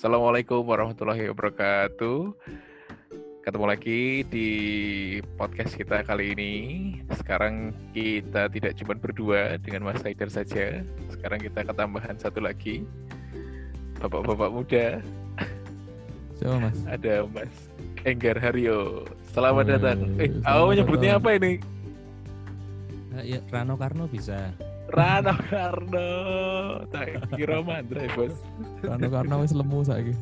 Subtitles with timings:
[0.00, 2.32] Assalamualaikum warahmatullahi wabarakatuh.
[3.44, 4.48] Ketemu lagi di
[5.36, 6.54] podcast kita kali ini.
[7.20, 10.80] Sekarang kita tidak cuma berdua dengan Mas Haidar saja.
[11.12, 12.88] Sekarang kita ketambahan satu lagi.
[14.00, 15.04] Bapak-bapak muda.
[16.40, 16.80] Siapa mas?
[16.88, 17.52] Ada Mas
[18.08, 19.04] Enggar Haryo.
[19.36, 20.16] Selamat datang.
[20.16, 21.60] Eh, aku nyebutnya apa ini?
[23.20, 24.48] Eh, ya, Rano Karno bisa.
[24.90, 26.10] Rano Karno.
[26.90, 28.34] Tak kira mandra bos.
[28.82, 30.14] Karena karena wis lemu saiki.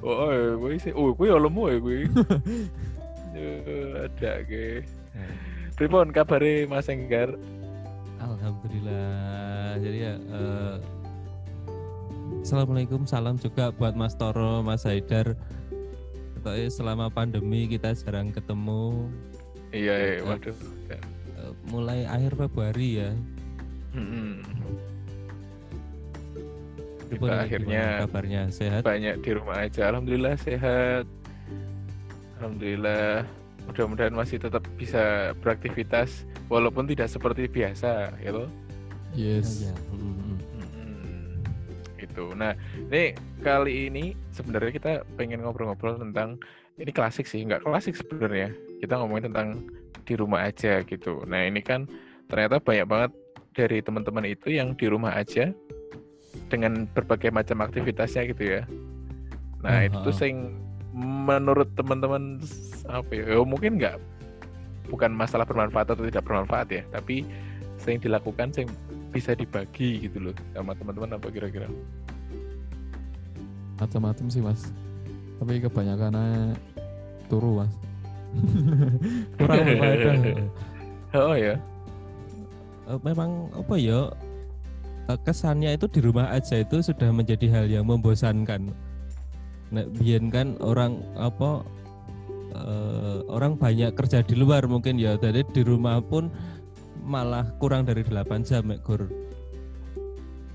[0.00, 0.32] Oh,
[0.64, 0.92] gue sih.
[0.94, 1.98] Oh, gue ya lemu ya gue.
[4.08, 4.82] Ada ke.
[5.78, 7.30] Pripun kabare Mas Enggar?
[8.18, 9.78] Alhamdulillah.
[9.78, 10.76] Jadi ya eh,
[12.42, 15.36] Assalamualaikum, salam juga buat Mas Toro, Mas Haidar.
[16.72, 19.10] Selama pandemi kita jarang ketemu.
[19.68, 20.56] Iya, iya, waduh.
[20.88, 21.02] Eh,
[21.68, 23.10] mulai akhir Februari ya.
[27.08, 28.80] Pripun Kita ini, akhirnya gimana kabarnya sehat.
[28.84, 29.82] banyak di rumah aja.
[29.88, 31.04] Alhamdulillah sehat.
[32.38, 33.24] Alhamdulillah.
[33.68, 38.48] Mudah-mudahan masih tetap bisa beraktivitas walaupun tidak seperti biasa, gitu.
[39.12, 39.68] Yes.
[39.68, 40.36] Ya, mm, mm.
[40.56, 41.40] Mm-mm.
[42.00, 42.32] Itu.
[42.32, 42.56] Nah,
[42.92, 43.12] ini
[43.44, 46.40] kali ini sebenarnya kita pengen ngobrol-ngobrol tentang
[46.80, 48.52] ini klasik sih, nggak klasik sebenarnya.
[48.80, 49.68] Kita ngomongin tentang
[50.04, 51.24] di rumah aja gitu.
[51.28, 51.84] Nah, ini kan
[52.28, 53.12] ternyata banyak banget
[53.58, 55.50] dari teman-teman itu yang di rumah aja
[56.46, 58.62] dengan berbagai macam aktivitasnya gitu ya.
[59.66, 60.14] Nah, Oh, itu oh.
[60.14, 60.54] sing
[60.94, 62.38] menurut teman-teman
[62.86, 63.34] apa ya?
[63.34, 63.98] ya mungkin nggak
[64.86, 67.26] bukan masalah bermanfaat atau tidak bermanfaat ya, tapi
[67.82, 68.70] sing dilakukan sing
[69.10, 71.66] bisa dibagi gitu loh sama teman-teman apa kira-kira?
[73.82, 74.70] Macam-macam sih mas.
[75.42, 76.14] Tapi kebanyakan
[77.26, 77.72] turu mas.
[79.42, 80.14] Kurang berfaedah.
[81.18, 81.58] Oh ya.
[82.88, 84.08] Eh, memang apa ya
[85.08, 88.72] eh, kesannya itu di rumah aja itu sudah menjadi hal yang membosankan.
[89.68, 91.60] Nek biyen kan orang apa
[92.56, 96.32] eh, orang banyak kerja di luar mungkin ya jadi di rumah pun
[97.04, 99.08] malah kurang dari 8 jam Gur.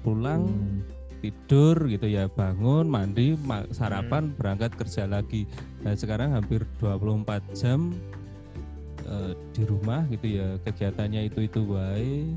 [0.03, 0.83] pulang Hmm.
[1.23, 5.47] tidur gitu ya bangun mandi ma- sarapan berangkat kerja lagi
[5.79, 7.95] nah sekarang hampir 24 jam
[9.13, 12.33] eh, di rumah gitu ya kegiatannya itu itu baik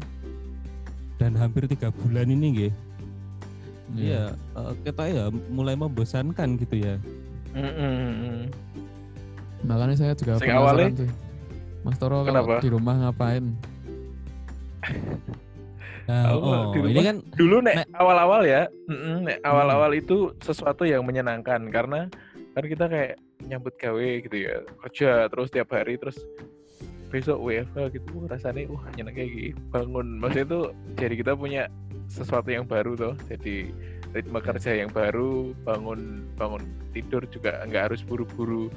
[1.16, 2.74] dan hampir tiga bulan ini nggih
[3.94, 4.34] Iya.
[4.34, 6.94] ya eh, kita ya mulai membosankan gitu ya
[7.56, 8.52] Mm-mm.
[9.64, 11.10] Makanya saya juga Sing penasaran awalnya- sih.
[11.80, 12.44] Mas Toro Kenapa?
[12.46, 13.44] kalau di rumah ngapain?
[16.06, 18.62] nah, oh di ini kan Dulu nek Nek- awal-awal ya,
[19.22, 22.06] nek awal-awal itu sesuatu yang menyenangkan karena
[22.52, 23.12] kan kita kayak
[23.42, 26.16] nyambut gawe gitu ya kerja terus tiap hari terus
[27.16, 30.20] besok WFH gitu wah, rasanya wah nyeneng kayak gitu bangun.
[30.20, 30.60] Maksudnya itu
[31.00, 31.62] jadi kita punya
[32.12, 33.72] sesuatu yang baru tuh jadi
[34.12, 36.62] ritme kerja yang baru bangun bangun
[36.92, 38.68] tidur juga nggak harus buru-buru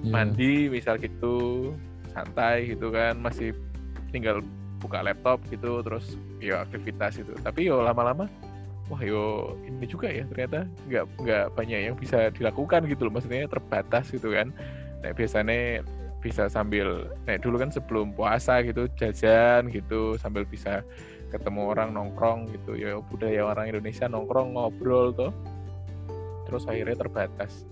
[0.00, 0.08] Iya.
[0.08, 1.70] mandi misal gitu
[2.16, 3.52] santai gitu kan masih
[4.08, 4.40] tinggal
[4.80, 7.32] buka laptop gitu terus ya aktivitas itu.
[7.44, 8.26] Tapi yo lama-lama
[8.90, 13.46] wah yo ini juga ya ternyata nggak nggak banyak yang bisa dilakukan gitu loh maksudnya
[13.46, 14.50] terbatas gitu kan.
[15.04, 15.84] Nah biasanya
[16.22, 20.86] bisa sambil nah dulu kan sebelum puasa gitu jajan gitu sambil bisa
[21.34, 22.78] ketemu orang nongkrong gitu.
[22.78, 25.32] Ya budaya orang Indonesia nongkrong ngobrol tuh
[26.46, 27.66] terus akhirnya terbatas.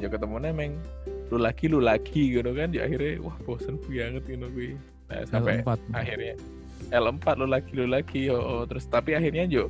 [0.00, 0.80] Ya ketemu nemeng
[1.28, 2.72] lu lagi lu lagi gitu kan.
[2.72, 4.74] Ya akhirnya wah bosen banget gitu gue
[5.10, 5.78] nah sampai L4.
[5.90, 6.34] akhirnya
[6.94, 8.62] L4 lu lagi lu lagi oh, oh.
[8.62, 9.66] terus tapi akhirnya Jo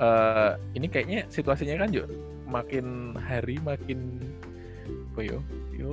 [0.00, 2.08] eh ini kayaknya situasinya kan Jo
[2.48, 4.18] makin hari makin
[5.14, 5.38] apa yo
[5.84, 5.92] yo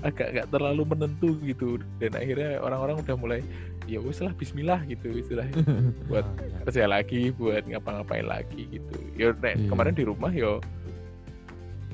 [0.00, 1.68] agak nggak terlalu menentu gitu
[1.98, 3.40] dan akhirnya orang-orang udah mulai
[3.84, 5.52] ya wis lah Bismillah gitu istilahnya
[6.08, 6.58] buat Oh, ya.
[6.64, 9.68] kerja lagi buat ngapa-ngapain lagi gitu yo nek Iya.
[9.68, 10.64] kemarin di rumah yo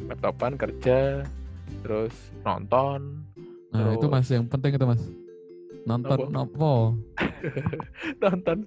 [0.05, 1.27] laptopan kerja
[1.83, 3.25] terus nonton
[3.69, 5.03] Nah itu Terus- mas yang penting itu mas.
[5.84, 6.32] Nonton Apa?
[6.32, 6.75] nopo?
[8.25, 8.64] nonton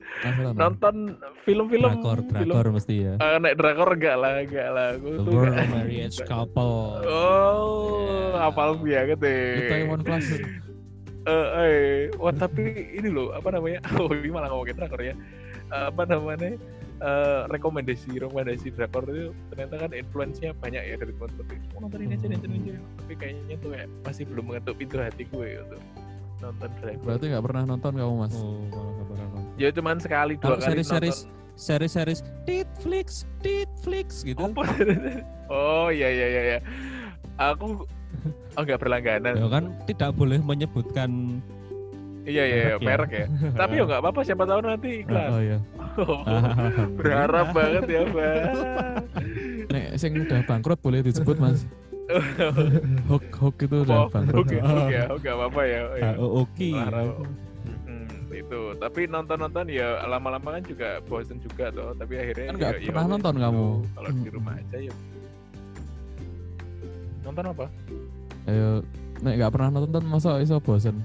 [0.54, 0.96] nonton
[1.42, 3.14] film-film drakor film drakor mesti ya.
[3.18, 4.88] Eh, nek drakor enggak lah enggak lah.
[4.94, 6.74] Aku The tuh World enggak- Marriage Couple.
[7.04, 8.46] Oh Yeah.
[8.46, 9.58] apal banget deh.
[9.66, 10.28] Itaewon Class.
[11.28, 11.76] Eh, eh,
[12.16, 12.64] wah tapi
[12.96, 13.84] ini loh apa namanya?
[14.00, 15.12] Oh ini malah ngomongin drakor ya.
[15.68, 16.56] Apa namanya?
[16.98, 21.60] Eh, rekomendasi rekomendasi drakor itu ternyata kan influence-nya banyak ya dari teman-teman.
[21.76, 22.80] Oh, nonton ini aja nonton ini aja.
[23.04, 25.82] Tapi kayaknya tuh kayak masih belum mengetuk pintu hati gue untuk
[26.38, 28.36] nonton drakor Berarti nggak pernah nonton kamu mas?
[28.36, 29.54] oh malah nggak pernah nonton.
[29.58, 33.08] ya cuman sekali dua kalau kali series-series nonton series-series Netflix
[33.42, 34.64] Netflix gitu Apa?
[35.50, 36.60] oh iya iya iya iya
[37.36, 37.82] aku
[38.54, 41.42] oh nggak berlangganan ya kan tidak boleh menyebutkan
[42.28, 43.26] iya iya iya, merek ya.
[43.26, 45.58] merek ya tapi ya nggak apa-apa siapa tahu nanti iklan Oh iya.
[47.02, 48.38] berharap banget ya Mbak
[49.74, 51.66] Nek sing udah bangkrut boleh disebut mas.
[53.08, 54.48] Hook hook itu udah Oh, bangkrut.
[54.48, 55.82] oke, oke, ya, oke, apa ya.
[55.84, 56.04] oh, ya.
[56.04, 56.70] Ah, oh, Oke.
[56.72, 57.14] Olahraga.
[57.84, 58.62] Hmm, itu.
[58.74, 61.92] Tapi nonton-nonton ya lama-lama kan juga bosen juga toh.
[61.94, 63.44] Tapi akhirnya Kan nggak ya- ya pernah wes nonton gitu.
[63.44, 63.68] kamu.
[63.92, 64.94] Kalau di rumah aja ya.
[67.22, 67.66] Nonton apa?
[68.48, 68.70] Ayo,
[69.20, 70.96] nek nggak pernah nonton masa iso bosen.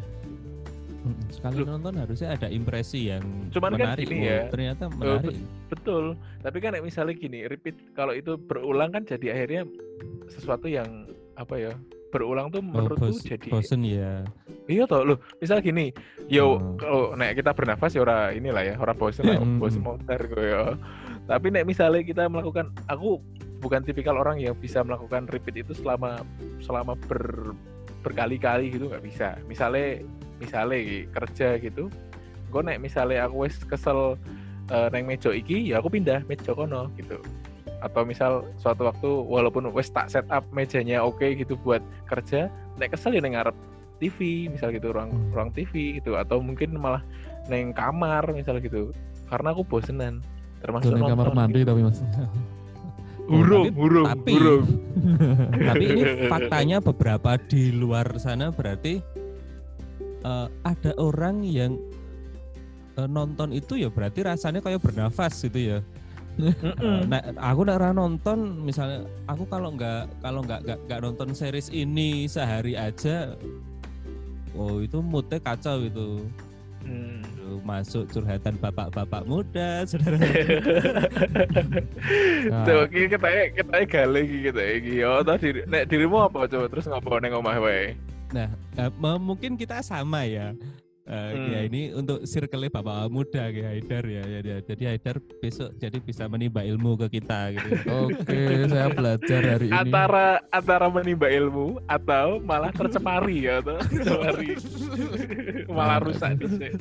[1.28, 1.74] Sekali Loh.
[1.74, 4.06] nonton harusnya ada impresi yang Cuman kan menarik.
[4.06, 4.40] gini Oh, ya.
[4.48, 5.36] Ternyata menarik.
[5.66, 6.04] Betul.
[6.38, 9.62] Tapi kan misalnya gini, repeat kalau itu berulang kan jadi akhirnya
[10.28, 10.86] sesuatu yang
[11.34, 11.72] apa ya?
[12.08, 14.22] Berulang tuh Oh, menurutku bos- jadi bosen ya.
[14.64, 15.18] Iya toh, loh.
[15.38, 15.90] Misal gini,
[16.26, 16.76] yo Hmm.
[16.76, 20.76] kalau nek kita bernafas ya ora inilah ya, ora bosen lah, bosen motor gue ya.
[21.24, 23.18] Tapi nek misalnya kita melakukan, aku
[23.58, 26.20] bukan tipikal orang yang bisa melakukan repeat itu selama
[26.60, 27.54] selama ber
[28.02, 29.38] berkali-kali gitu nggak bisa.
[29.46, 30.02] Misalnya
[30.42, 31.86] misalnya iki, kerja gitu,
[32.50, 34.18] gue nek misalnya aku wes kesel
[34.68, 37.22] eh, neng meja iki, ya aku pindah meja kono gitu.
[37.78, 42.46] Atau misal suatu waktu walaupun wes tak setup mejanya oke gitu buat kerja,
[42.76, 43.54] nek kesel ya neng ngarep
[43.98, 44.18] TV
[44.48, 45.30] misal gitu ruang Hmm.
[45.30, 47.02] ruang TV gitu atau mungkin malah
[47.46, 48.90] neng kamar misal gitu
[49.30, 50.18] karena aku bosenan
[50.58, 51.70] termasuk ning kamar mandi gitu.
[51.70, 51.98] tapi mas.
[53.22, 54.64] Hurung, Tapi- hurung, tapi- hurung.
[55.70, 56.02] Tapi ini
[56.32, 58.98] faktanya beberapa di luar sana berarti
[60.22, 61.78] eh, ada orang yang
[62.98, 65.78] eh, nonton itu ya berarti rasanya kayak bernafas gitu ya.
[67.12, 72.72] Nah, aku nak nonton misalnya aku kalau nggak kalau nggak nggak nonton series ini sehari
[72.72, 73.36] aja
[74.56, 76.24] oh itu moodnya kacau itu
[76.82, 77.22] Hmm.
[77.62, 80.18] Masuk curhatan bapak-bapak muda saudara
[82.50, 85.06] Nah, iki kita kita gale kita iki.
[85.06, 87.94] Oh, tadi nek dirimu apa coba terus ngopo neng omah wae?
[88.32, 88.48] Nah
[88.96, 90.56] me- mungkin kita sama ya
[91.02, 91.50] Eh, Hmm.
[91.50, 94.56] ya ini untuk circle bapak muda kayak Haidar ya, ya, ya.
[94.62, 97.74] jadi Haidar besok jadi bisa menimba ilmu ke kita gitu
[98.06, 99.74] Oke, saya belajar hari ini.
[99.74, 104.54] Antara antara menimba ilmu atau malah tercemari ya tercemari.
[105.76, 106.78] malah rusak dhisik.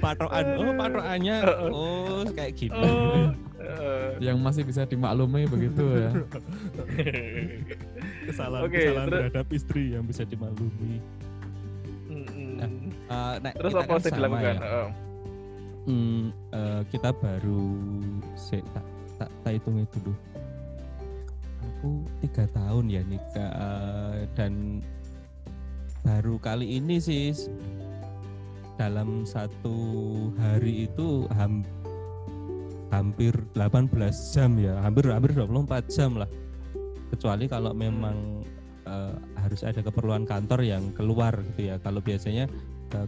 [0.00, 1.36] patokan oh patokannya
[1.68, 3.36] oh kayak gini Oh.
[3.60, 4.16] eh.
[4.22, 6.10] Yang masih bisa dimaklumi begitu ya.
[8.24, 11.04] kesalahan Oke, kesalahan terus- terhadap istri yang bisa dimaklumi
[12.08, 12.91] Mm-mm.
[13.12, 14.54] Nah, Terus apa kan sama dilakukan?
[14.56, 14.68] ya.
[14.68, 14.90] Oh.
[15.82, 16.22] Hmm,
[16.54, 17.64] eh, kita baru
[18.38, 18.86] se- tak
[19.42, 20.14] tak hitung itu dulu.
[21.62, 21.90] Aku
[22.22, 24.82] tiga tahun ya nikah eh, dan
[26.02, 27.30] baru kali ini sih
[28.74, 29.74] dalam satu
[30.38, 31.66] hari itu ham-
[32.90, 34.78] hampir 18 jam ya.
[34.82, 36.30] Hampir hampir 24 jam lah.
[37.10, 38.42] Kecuali kalau memang
[38.86, 41.76] eh, harus ada keperluan kantor yang keluar gitu ya.
[41.82, 42.46] Kalau biasanya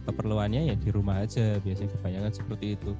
[0.05, 1.61] keperluannya ya di rumah aja.
[1.61, 2.91] Biasanya kebanyakan seperti itu.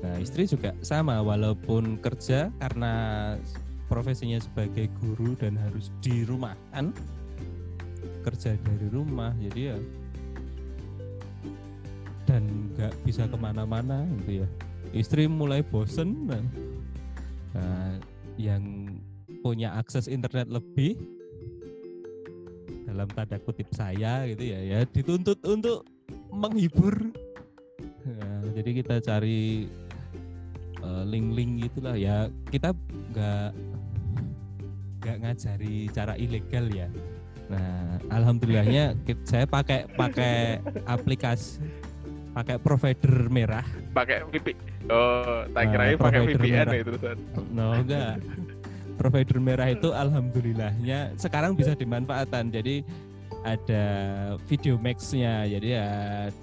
[0.00, 1.20] Nah istri juga sama.
[1.20, 2.92] Walaupun kerja karena
[3.90, 6.94] profesinya sebagai guru dan harus di rumah kan
[8.22, 9.78] kerja dari rumah jadi ya
[12.30, 14.48] dan nggak bisa ke mana-mana gitu ya.
[14.94, 16.30] Istri mulai bosen.
[16.30, 17.98] Nah,
[18.38, 18.86] yang
[19.42, 20.94] punya akses internet lebih
[22.90, 25.86] dalam tanda kutip saya gitu ya ya dituntut untuk
[26.28, 27.14] menghibur
[28.00, 29.68] Nah, jadi kita cari
[30.76, 32.74] eh, link-link gitulah ya kita
[33.12, 33.48] nggak
[35.00, 36.88] nggak ngajari cara ilegal ya
[37.48, 41.60] nah alhamdulillahnya saya pakai pakai aplikasi
[42.30, 44.54] pakai provider merah Pakai VPN.
[44.86, 46.72] Oh, tak Nah, kirain pakai provider VPN merah.
[46.72, 47.16] ya terusan.
[47.50, 48.14] no enggak
[49.00, 52.84] provider merah itu alhamdulillahnya sekarang bisa dimanfaatkan jadi
[53.40, 53.84] ada
[54.44, 55.88] video max-nya jadi ya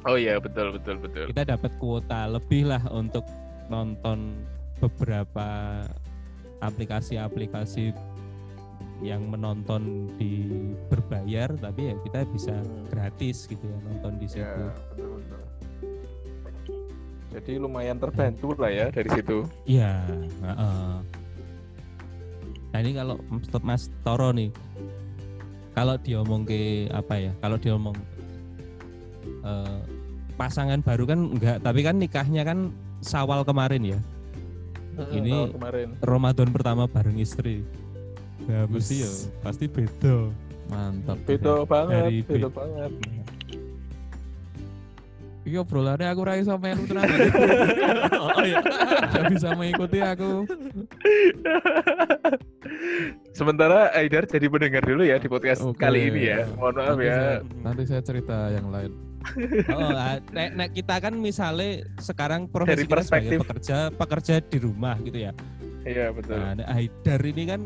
[0.01, 1.29] Oh iya, betul betul betul.
[1.29, 3.21] kita dapat kuota lebih lah untuk
[3.69, 4.33] nonton
[4.81, 5.85] beberapa
[6.57, 7.93] aplikasi-aplikasi
[9.05, 10.49] yang menonton di
[10.89, 12.89] berbayar tapi ya kita bisa Hmm.
[12.89, 14.41] gratis gitu ya nonton di situ.
[14.41, 15.41] Ya, betul betul.
[17.27, 19.45] Jadi lumayan terbantu lah ya dari situ.
[19.69, 20.01] Iya,
[20.41, 20.93] heeh.
[22.77, 24.53] Nah ini kalau Mas- Mas Toro nih,
[25.73, 27.33] kalau diomong ke apa ya?
[27.41, 27.97] Kalau diomong
[29.41, 29.81] eh,
[30.37, 32.69] pasangan baru kan enggak, tapi kan nikahnya kan
[33.01, 33.99] Sawal kemarin ya.
[35.09, 35.97] Ini kemarin.
[36.05, 37.65] Ramadan pertama bareng istri.
[38.45, 39.09] Ya mesti ya
[39.41, 40.29] pasti beda.
[40.69, 41.17] Mantap.
[41.25, 42.91] Beda banget, Dari beda banget.
[45.49, 47.09] Iki obrolannya aku ra iso melu tenan.
[48.21, 48.61] oh iya.
[49.17, 50.45] Gak bisa mengikuti aku.
[53.31, 55.77] Sementara Aidar jadi pendengar dulu ya di podcast Oke.
[55.77, 56.49] kali ini ya.
[56.53, 57.13] Mohon maaf Nanti ya.
[57.13, 58.91] saya- Nanti saya cerita yang lain.
[59.67, 64.95] Oh, ah, nek, nek kita kan misalnya sekarang profesi Dari perspektif- pekerja pekerja di rumah
[64.99, 65.31] gitu ya.
[65.83, 66.39] Iya betul.
[66.39, 67.61] Nah, nek Haidar ini kan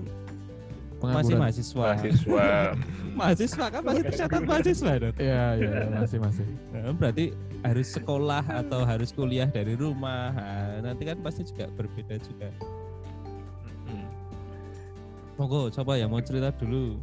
[1.01, 1.85] masih mahasiswa.
[1.97, 2.47] mahasiswa
[3.17, 5.15] mahasiswa kan masih tercatat mahasiswa dong.
[5.17, 6.45] Iya, iya, iya, masih masih.
[6.71, 7.25] Nah, berarti
[7.61, 10.33] harus sekolah atau harus kuliah dari rumah.
[10.33, 12.49] Nah, nanti kan pasti juga berbeda juga.
[15.41, 15.49] Hmm.
[15.49, 17.01] Monggo, coba ya mau cerita dulu.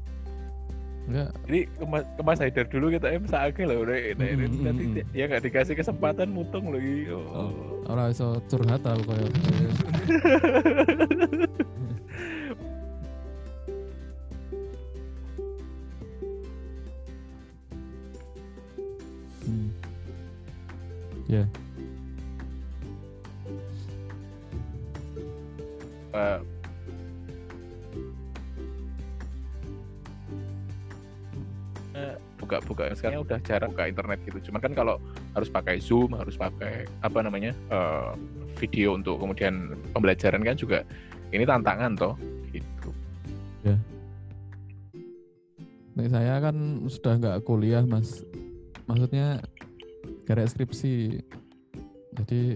[1.08, 4.44] Enggak, jadi ke Mas, ke Mas Haidar dulu kita em saake loh udah nah, ini
[4.44, 7.24] Mm, nanti mm, dia- dia nggak dikasih kesempatan mutung lagi oh.
[7.48, 7.50] Oh.
[7.88, 9.26] ora iso curhat aku koyo.
[19.42, 19.68] Hmm.
[21.28, 21.44] Ya,
[26.08, 26.38] Eh, eh,
[32.48, 34.96] buka-buka sekarang udah jarang buka internet gitu cuman kan kalau
[35.36, 38.12] harus pakai zoom harus pakai apa namanya eh,
[38.56, 40.80] video untuk kemudian pembelajaran kan juga
[41.28, 42.16] ini tantangan toh
[42.48, 42.90] gitu
[45.98, 48.22] nek saya kan sudah nggak kuliah mas.
[48.86, 49.42] Maksudnya
[50.30, 51.18] garek skripsi.
[52.14, 52.54] Jadi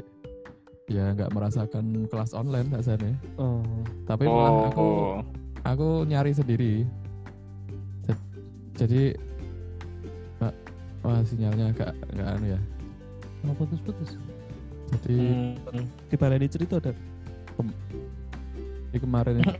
[0.86, 3.18] ya nggak merasakan kelas online rasanya.
[3.34, 3.66] Oh.
[4.06, 5.18] Tapi malah aku oh
[5.66, 6.86] aku nyari sendiri.
[8.06, 8.30] Jad-
[8.78, 9.10] Jadi
[11.02, 12.60] wah sinyalnya agak nggak anu ya.
[13.42, 14.16] Mau putus-putus.
[14.92, 15.16] Jadi
[15.72, 15.86] Hmm.
[16.10, 16.92] Kita lagi cerita ada.
[18.92, 19.54] di kemarin ini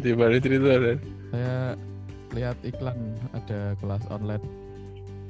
[0.00, 0.92] di balik cerita ada.
[1.34, 1.56] Saya
[2.34, 2.98] lihat iklan
[3.34, 4.44] ada kelas online.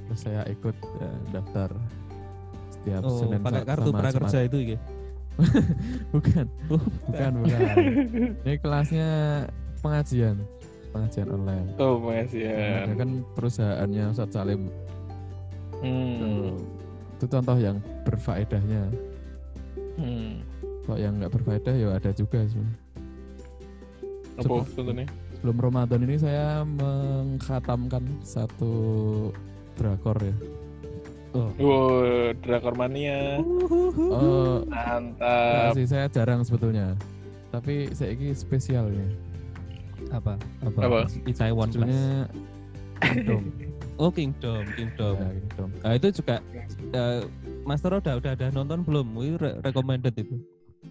[0.04, 1.70] Terus saya ikut ya, daftar
[2.70, 4.78] setiap Oh, Senin pakai kartu sama prakerja itu ya.
[6.14, 6.46] bukan.
[6.70, 7.74] Oh, bukan bukan.
[8.46, 9.08] Ini kelasnya
[9.82, 10.36] pengajian.
[10.94, 11.66] Pengajian online.
[11.82, 14.70] Oh masih ya Ada kan perusahaannya Ustadz Salim
[15.84, 16.56] hmm.
[17.14, 18.82] itu contoh yang berfaedahnya
[19.94, 20.42] Hmm.
[20.82, 22.78] kalau yang nggak berfaedah ya ada juga sebenarnya.
[24.34, 28.72] apa Sebelum- contohnya sebelum Ramadan ini saya mengkhatamkan satu
[29.76, 30.34] drakor ya
[31.34, 33.42] Wow, Drakor Mania.
[33.98, 35.74] oh Mantap.
[35.74, 36.94] sih saya jarang sebetulnya
[37.50, 39.06] tapi saya ini spesial ya
[40.10, 40.38] apa?
[40.60, 40.78] Apa?
[40.80, 40.98] Apa?
[41.24, 41.70] Itaewon
[43.00, 43.42] Kingdom
[43.94, 45.14] Oh, Kingdom, Kingdom.
[45.22, 46.42] ya, Kingdom Nah, itu juga
[46.90, 47.20] eh,
[47.62, 49.06] Master udah udah ada nonton belum?
[49.14, 50.36] Wih, re- recommended itu.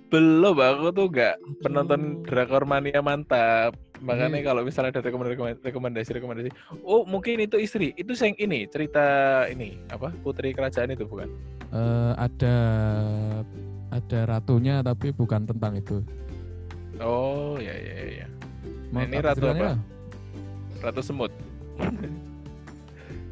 [0.10, 3.76] Belum, aku tuh gak penonton Drakor Mania mantap.
[4.02, 6.50] Makanya Ini- kalau misalnya ada rekomendasi rekomendasi rekomendasi,
[6.84, 9.06] oh mungkin itu istri, itu yang ini cerita
[9.48, 11.30] ini apa putri kerajaan itu bukan?
[11.74, 12.56] Eh, ada
[13.90, 16.02] ada ratunya tapi bukan tentang itu
[17.02, 18.28] Oh ya ya ya, ya.
[18.94, 19.78] Mau ini ratu apa?
[20.82, 21.32] Ratu semut.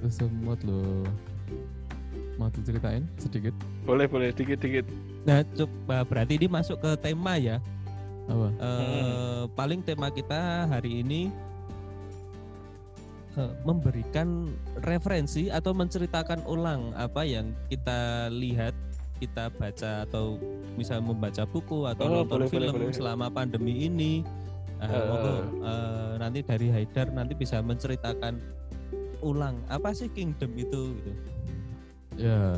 [0.08, 1.06] Semut loh
[2.36, 3.54] mau diceritain sedikit
[3.86, 4.86] Boleh boleh dikit dikit.
[5.22, 7.62] Nah, coba berarti ini masuk ke tema ya.
[8.26, 11.30] apa Eh, Paling tema kita hari ini
[13.38, 14.50] eh, memberikan
[14.82, 18.74] referensi atau menceritakan ulang apa yang kita lihat,
[19.22, 20.42] kita baca atau
[20.74, 22.96] bisa membaca buku atau Oh, nonton boleh, boleh, film boleh.
[22.96, 24.26] selama pandemi ini.
[24.82, 25.06] Nah, Eh.
[25.06, 28.42] monggo, eh, nanti dari Haidar nanti bisa menceritakan
[29.22, 31.12] ulang apa sih Kingdom itu gitu.
[32.18, 32.58] ya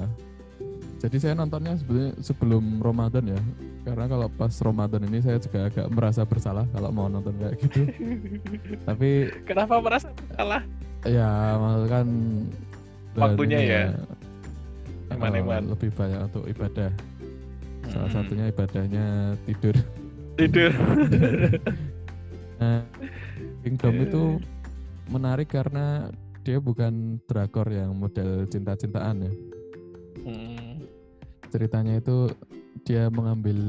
[0.98, 3.42] jadi saya nontonnya sebenarnya sebelum Ramadan ya
[3.84, 7.82] karena kalau pas Ramadan ini saya juga agak merasa bersalah kalau mau nonton kayak gitu
[8.88, 10.64] tapi Kenapa merasa salah?
[11.04, 11.28] ya
[11.60, 12.08] maksudnya kan
[13.14, 13.82] Waktunya ya.
[13.92, 15.70] eh, Eman-eman.
[15.70, 16.90] lebih banyak untuk ibadah
[17.86, 18.16] salah Hmm.
[18.16, 19.06] satunya ibadahnya
[19.44, 19.76] tidur
[20.34, 20.72] tidur.
[22.54, 22.80] Nah,
[23.60, 24.24] Kingdom itu
[25.14, 26.08] menarik karena
[26.44, 29.34] dia bukan drakor yang model cinta-cintaan ya.
[30.28, 30.84] Hmm.
[31.50, 32.28] Ceritanya itu
[32.84, 33.60] dia mengambil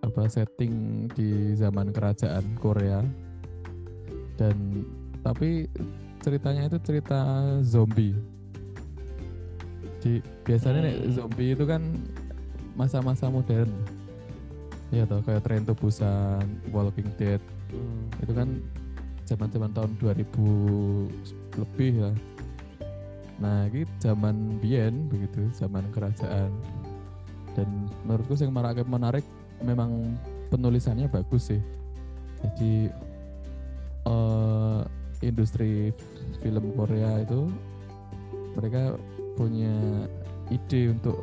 [0.00, 3.04] apa setting di zaman kerajaan Korea
[4.36, 4.84] dan
[5.24, 5.68] tapi
[6.24, 7.20] ceritanya itu cerita
[7.60, 8.16] zombie.
[10.00, 11.12] Di biasanya Hmm.
[11.12, 11.84] zombie itu kan
[12.72, 13.70] masa-masa modern.
[14.92, 17.40] Ya toh kayak Train to Busan, Walking Dead
[18.22, 18.62] itu kan
[19.26, 21.08] zaman-zaman tahun 2000
[21.58, 22.16] lebih lah.
[23.42, 26.50] Nah, ini zaman Bien begitu, zaman kerajaan.
[27.54, 28.54] Dan menurutku yang
[28.86, 29.26] menarik
[29.62, 30.14] memang
[30.50, 31.62] penulisannya bagus sih.
[32.42, 32.90] Jadi
[34.06, 34.80] eh,
[35.22, 35.90] industri
[36.42, 37.48] film Korea itu
[38.54, 38.94] mereka
[39.34, 40.06] punya
[40.52, 41.18] ide untuk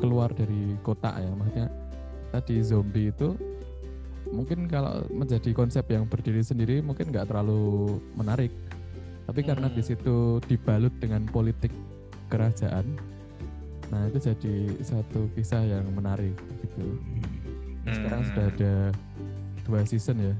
[0.00, 1.68] keluar dari kota ya, maksudnya
[2.32, 3.36] tadi zombie itu
[4.30, 8.54] mungkin kalau menjadi konsep yang berdiri sendiri mungkin nggak terlalu menarik
[9.30, 9.76] tapi karena Hmm.
[9.78, 11.70] di situ dibalut dengan politik
[12.26, 12.82] kerajaan
[13.90, 16.98] nah itu jadi satu kisah yang menarik gitu
[17.86, 18.28] sekarang Hmm.
[18.30, 18.74] sudah ada
[19.62, 20.34] dua season ya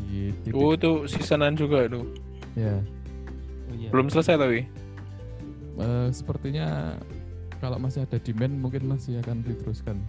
[0.00, 2.08] di di titik Oh itu seasonan juga tuh.
[2.56, 2.80] ya
[3.68, 3.92] Oh, iya.
[3.92, 4.64] Belum selesai tapi.
[5.76, 6.96] Eh, sepertinya
[7.60, 10.00] kalau masih ada demand mungkin masih akan diteruskan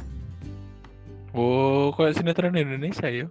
[1.30, 3.28] Oh, kayak sinetron Indonesia ya.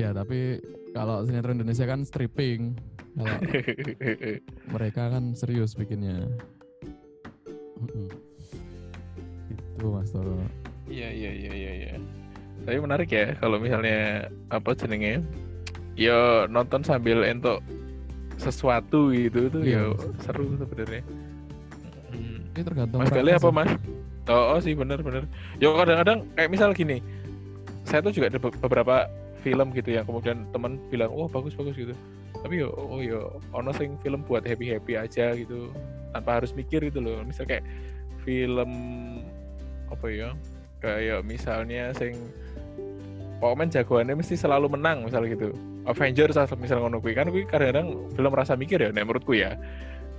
[0.00, 0.58] Ya tapi
[0.90, 2.72] kalau sinetron Indonesia kan stripping
[3.12, 3.36] kalau
[4.74, 6.24] mereka kan serius bikinnya
[9.76, 10.36] gitu mas Toro
[10.90, 11.92] Iya iya iya iya iya.
[12.66, 15.22] Tapi menarik ya kalau misalnya apa jenenge?
[15.94, 17.62] Ya nonton sambil entuk
[18.34, 19.86] sesuatu gitu tuh Iya.
[19.86, 21.06] ya seru sebenarnya.
[22.10, 23.54] Ini tergantung Mas Gali apa.
[23.54, 23.70] Mas?
[24.26, 25.30] Oh, oh sih bener bener.
[25.62, 26.98] Ya kadang-kadang kayak misal gini,
[27.86, 29.06] saya tuh juga ada be- beberapa
[29.40, 31.94] film gitu yang kemudian teman bilang, wah bagus bagus gitu.
[32.40, 35.68] Tapi yo, oh yo, ono sing film buat happy happy aja gitu,
[36.16, 37.20] tanpa harus mikir gitu loh.
[37.26, 37.64] Misal kayak
[38.24, 38.70] film
[39.92, 40.30] apa ya?
[40.80, 42.16] Kayak misalnya sing
[43.40, 45.52] pokoknya jagoannya mesti selalu menang misal gitu.
[45.88, 49.56] Avengers misal ngono kuwi kan kuwi kadang-kadang film rasa mikir ya, nek menurutku ya.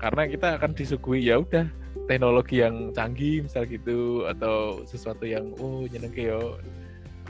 [0.01, 1.70] Karena kita akan disuguhi ya udah
[2.10, 6.58] teknologi yang canggih misal gitu atau sesuatu yang oh nyenengke yo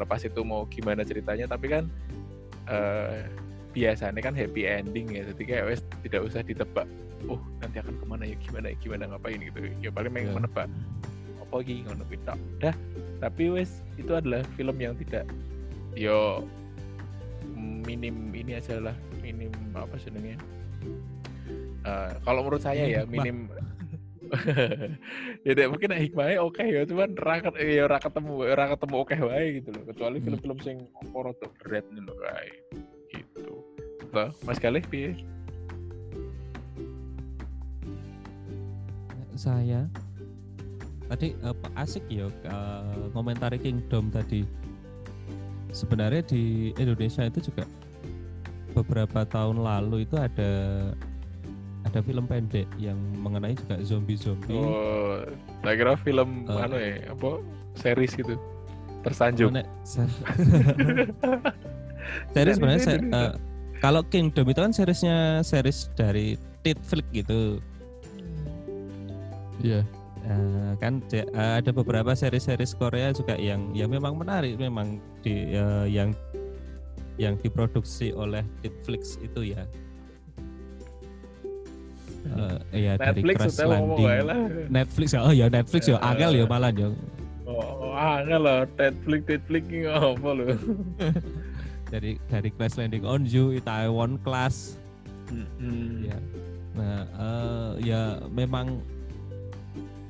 [0.01, 1.85] lepas itu mau gimana ceritanya tapi kan
[2.67, 3.23] eh
[3.71, 6.83] biasanya kan happy ending ya jadi kayak wes tidak usah ditebak
[7.29, 10.35] oh nanti akan ke mana ya gimana ya gimana ngapain gitu ya paling main Ya.
[10.35, 10.67] menebak
[11.39, 12.39] apa lagi ngono tok.
[12.59, 12.75] dah
[13.23, 15.23] tapi wes itu adalah film yang tidak
[15.95, 16.43] yo
[17.85, 20.35] minim ini aja lah minim apa sebenarnya
[21.81, 23.49] Eh, kalau menurut saya ya minim
[25.45, 29.45] ya dek mungkin hikmahnya oke ya cuman raket ya ora ketemu ora ketemu oke wae
[29.59, 30.25] gitu loh kecuali Hmm.
[30.31, 32.51] film-film sing apa rada berat nih loh kae
[33.11, 33.53] gitu.
[34.11, 35.15] Toh, Mas Galih piye?
[39.35, 39.87] Saya
[41.11, 44.47] tadi apa asik ya eh, komentari Kingdom tadi.
[45.71, 47.63] Sebenarnya di Indonesia itu juga
[48.75, 50.51] beberapa tahun lalu itu ada
[51.91, 55.19] ada film pendek yang mengenai juga zombie zombie oh
[55.59, 56.63] saya kira film Eh.
[56.63, 57.29] anu ya apa
[57.75, 58.35] series gitu.
[59.01, 59.51] Tersanjung.
[62.31, 63.31] Series sebenarnya se- eh,
[63.77, 67.57] kalau Kingdom itu kan seriesnya series dari Netflix gitu.
[69.59, 69.81] Iya.
[70.21, 75.49] Eh, kan de- eh, ada beberapa seri-series Korea juga yang yang memang menarik memang di
[75.49, 76.13] eh, yang
[77.17, 79.65] yang diproduksi oleh Netflix itu ya.
[82.21, 84.21] Eh, ya dari Netflix Crash sudah ngomong Landing.
[84.21, 86.89] lah Netflix oh ya Netflix ya angel ya malah ya.
[87.43, 90.47] oh angel lah Netflix Netflix ini apa loh
[91.91, 94.79] Dari dari Crash Landing on You, Taiwan Class
[95.31, 96.03] Hmm.
[96.03, 96.19] ya.
[96.71, 98.83] Nah, eh, ya memang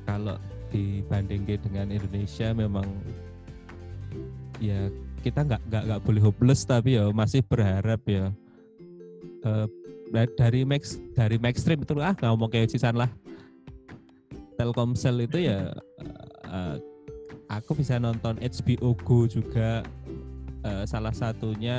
[0.02, 0.34] kalau
[0.68, 2.86] dibandingkan dengan Indonesia memang
[4.58, 4.90] ya
[5.22, 8.34] kita nggak nggak nggak boleh hopeless tapi ya masih berharap ya
[9.42, 13.08] Da- dari Max dari Maxstream itu ah nggak mau kayak sisan lah.
[14.60, 15.72] Telkomsel itu ya
[16.56, 16.76] eh,
[17.48, 19.80] aku bisa nonton HBO Go juga.
[20.62, 21.78] Eh, salah satunya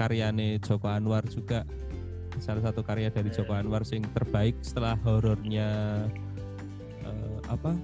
[0.00, 1.68] karyane Joko Anwar juga.
[2.40, 5.68] Salah satu karya dari Joko Anwar sing terbaik setelah horornya
[7.04, 7.76] eh, apa?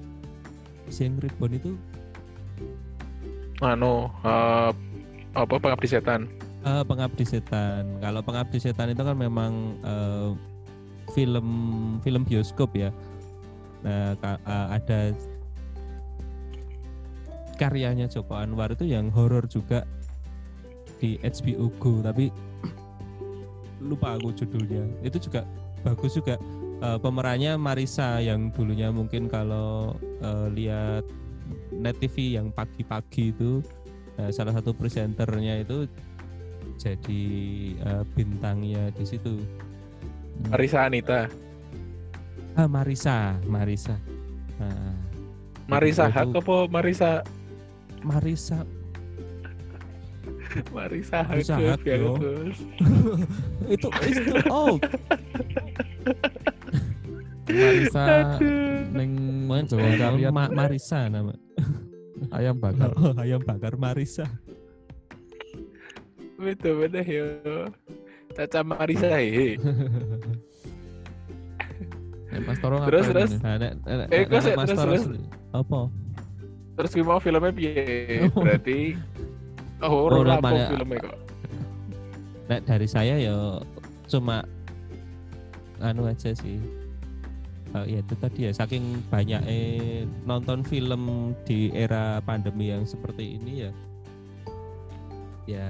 [0.88, 1.72] Sing Reborn itu.
[3.60, 4.70] Anu eh,
[5.36, 6.30] apa pengabdi setan
[6.66, 8.02] eh, Pengabdi Setan.
[8.02, 10.30] Kalau Pengabdi Setan itu kan memang eh,
[11.14, 11.48] film
[12.02, 12.90] film bioskop ya.
[13.86, 15.00] Nah, eh, ada
[17.56, 19.86] karyanya Joko Anwar itu yang horor juga
[21.00, 22.34] di HBO Go tapi
[23.80, 24.84] lupa aku judulnya.
[25.06, 25.46] Itu juga
[25.86, 26.34] bagus juga
[26.76, 31.04] Eh, pemerannya Marisa yang dulunya mungkin kalau eh, lihat
[31.72, 33.62] net TV yang pagi-pagi itu
[34.32, 35.84] salah satu presenternya itu
[36.76, 37.22] jadi
[37.76, 39.40] eh, bintangnya di situ.
[40.52, 41.26] Marisa Anita
[42.56, 43.96] Ah Marisa, Marisa.
[44.60, 44.96] Nah,
[45.68, 47.10] Marisa itu- Hak apa Marisa
[48.00, 48.58] Marisa
[50.72, 52.16] Marisa Hak Marisa Hak, ya, yo.
[52.16, 52.58] Gus.
[53.74, 54.80] itu itu oh
[57.46, 58.04] Marisa
[58.94, 59.12] neng
[59.46, 61.34] Pokoknya Jawa Ma- Marisa nama
[62.32, 64.26] ayam bakar oh, ayam bakar Marisa
[66.36, 67.24] betul betul ya
[68.36, 69.56] Caca Marisa he
[72.26, 74.10] Eh, Mas Toro Terus, ngapain terus?
[74.12, 75.04] Eh, kok sih, Mas terus, terus?
[75.56, 75.80] apa?
[76.76, 78.28] Terus gimana filmnya piye?
[78.28, 78.44] Oh.
[78.44, 78.78] berarti
[79.80, 81.16] oh Oh, horor apa filmnya kok.
[82.46, 83.36] Nek dari saya ya
[84.08, 84.44] cuma
[85.80, 86.60] anu aja sih.
[87.72, 88.50] Eh, ya itu tadi ya.
[88.52, 93.72] Saking banyak eh, nonton film di era pandemi yang seperti ini ya.
[95.46, 95.68] Ya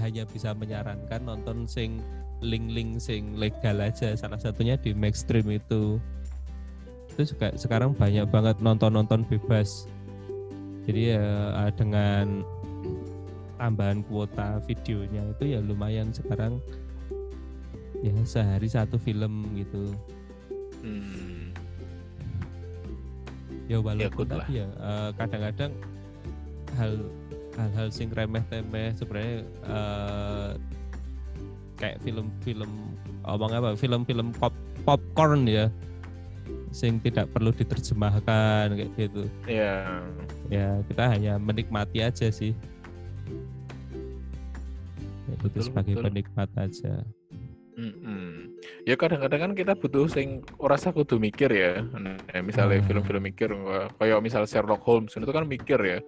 [0.00, 2.00] hanya bisa menyarankan nonton sing
[2.40, 4.16] link-link sing legal aja.
[4.16, 6.00] Salah satunya di Maxstream itu.
[7.12, 9.84] Itu juga sekarang banyak banget nonton-nonton bebas.
[10.88, 11.26] Jadi ya
[11.68, 12.42] eh, dengan
[13.60, 16.58] tambahan kuota videonya itu ya lumayan sekarang.
[18.00, 19.92] Ya sehari satu film gitu.
[20.80, 21.52] Hmm.
[23.68, 24.48] ya walaupun good lah.
[24.48, 25.72] tadi ya eh, kadang-kadang
[26.74, 26.92] hal
[27.60, 30.50] hal-hal sing remeh temeh sebenarnya eh,
[31.76, 32.70] kayak film-film
[33.24, 34.52] omong apa film-film pop
[34.84, 35.68] popcorn ya
[36.70, 40.00] sing tidak perlu diterjemahkan kayak gitu Ya.
[40.48, 42.54] ya kita hanya menikmati aja sih
[45.26, 46.04] ya, itu Betul, sebagai betul.
[46.10, 46.94] penikmat aja
[47.78, 48.56] Mm-mm.
[48.84, 51.80] Ya kadang-kadang kan kita butuh sing ora usah kudu mikir ya.
[51.96, 52.86] Nah, misalnya Ah.
[52.86, 55.98] film-film mikir wah, kayak misal Sherlock Holmes itu kan mikir ya.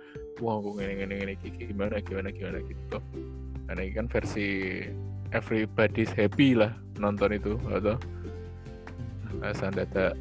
[0.43, 2.99] Wah, aku ngene ngene ngene gimana gimana gimana gitu.
[3.69, 4.49] Karena ini kan versi
[5.33, 7.97] everybody's happy lah nonton itu atau
[9.41, 10.13] asal data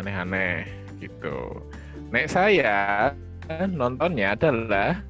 [0.00, 0.64] aneh-aneh
[0.96, 1.60] gitu.
[2.08, 3.12] Nek saya
[3.68, 5.02] nontonnya adalah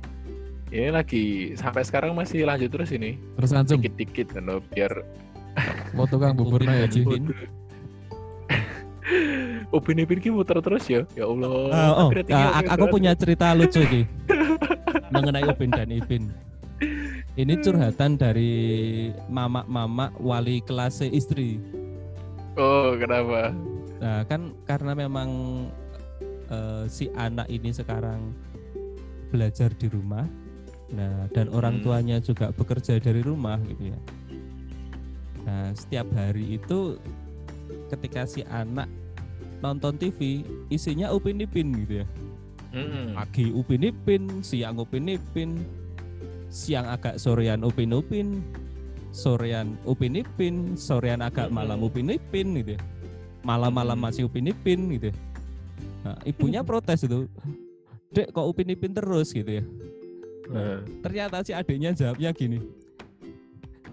[0.73, 4.93] ini lagi sampai sekarang masih lanjut terus ini Terus langsung dikit-dikit kan biar
[5.97, 7.05] mau tukang bubur ya dan Ji.
[7.05, 7.29] Ipin.
[9.69, 12.25] Upin Ipin ki muter terus ya ya Allah Ah, oh, oke
[12.73, 14.05] aku punya cerita lucu nih
[15.15, 16.33] mengenai Upin dan Ipin.
[17.33, 21.61] Ini curhatan dari mama-mama wali kelas istri.
[22.57, 23.53] oh kenapa
[24.03, 25.31] Nah, kan karena memang
[26.51, 28.35] eh, si anak ini sekarang
[29.31, 30.27] belajar di rumah.
[30.93, 31.85] Nah, dan orang Hmm.
[31.85, 33.99] tuanya juga bekerja dari rumah gitu ya.
[35.43, 37.01] Nah, setiap hari itu
[37.89, 38.87] ketika si anak
[39.59, 42.07] nonton TV, isinya Upin Ipin gitu ya.
[42.73, 43.13] Mm-mm.
[43.13, 45.61] Pagi Upin Ipin, siang Upin Ipin,
[46.49, 48.41] siang agak sorean Upin Ipin,
[49.13, 51.57] sorean Upin Ipin, sorean agak Mm-mm.
[51.57, 52.77] malam Upin Ipin gitu.
[52.77, 52.81] ya.
[53.43, 55.09] Malam-malam masih Upin Ipin gitu.
[55.11, 55.15] ya.
[56.05, 57.29] Nah, ibunya protes itu.
[58.13, 59.65] Dek kok Upin Ipin terus gitu ya.
[60.53, 62.59] Nah, Ternyata si adiknya jawabnya gini.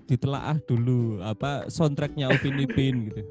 [0.06, 3.22] Ditelaah dulu apa soundtracknya Upin Ipin gitu.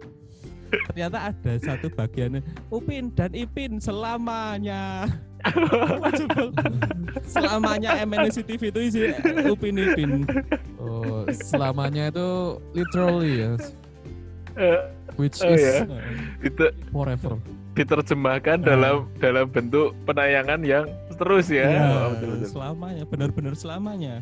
[0.69, 5.09] Ternyata ada satu bagiannya Upin dan Ipin selamanya.
[5.49, 6.11] Coba.
[7.35, 9.01] selamanya MNC TV itu isi
[9.45, 10.27] Upin Ipin.
[10.77, 12.29] Oh, selamanya itu
[12.73, 13.51] literally ya,
[14.57, 14.81] eh,
[15.15, 15.87] which Oh, is ya.
[16.41, 17.39] dite- forever.
[17.79, 18.67] Diterjemahkan Ah.
[18.67, 22.49] dalam dalam bentuk penayangan yang terus ya, Ya, Oh, betul, betul.
[22.53, 24.15] selamanya, benar-benar selamanya.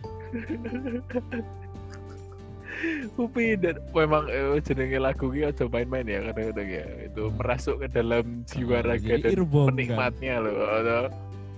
[3.16, 7.36] Upin dan memang eh, jenenge lagu ki aja main-main ya kadang-kadang ya itu Hmm.
[7.40, 9.68] merasuk ke dalam jiwa Ah, raga jadi dan earworm kan.
[9.72, 11.02] penikmatnya loh atau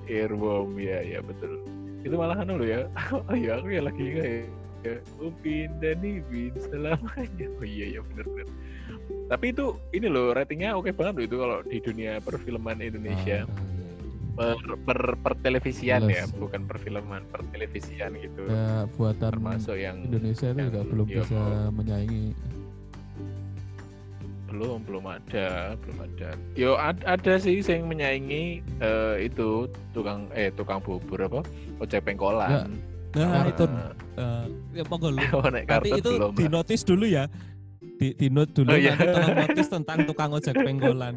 [0.07, 1.59] earworm ya ya betul
[2.01, 2.87] itu malahan lo ya
[3.19, 4.47] oh iya aku ya lagi kayak
[4.87, 8.47] ya, Upin dan Ipin selamanya oh iya ya benar-benar
[9.29, 13.45] tapi itu ini loh ratingnya oke banget loh itu kalau di dunia perfilman Indonesia
[14.39, 19.99] Ah, per, per, per televisian ya bukan perfilman per televisian gitu ya buatan termasuk yang
[20.07, 21.71] Indonesia itu juga belum iya, bisa oh.
[21.75, 22.27] menyaingi.
[24.47, 30.55] belum belum ada belum ada yo ad- ada sih yang menyaingi eh, itu tukang eh
[30.55, 31.43] tukang bubur apa
[31.83, 32.71] ojek pengkolan
[33.17, 33.49] Nah, Kartun.
[33.49, 33.65] itu
[34.21, 34.45] eh,
[34.77, 35.21] ya monggo lu.
[35.97, 37.25] Itu belum di notice dulu ya.
[37.99, 38.95] Di, di note dulu Oh, iya.
[38.95, 41.15] nanti tolong notice tentang tukang ojek penggolan.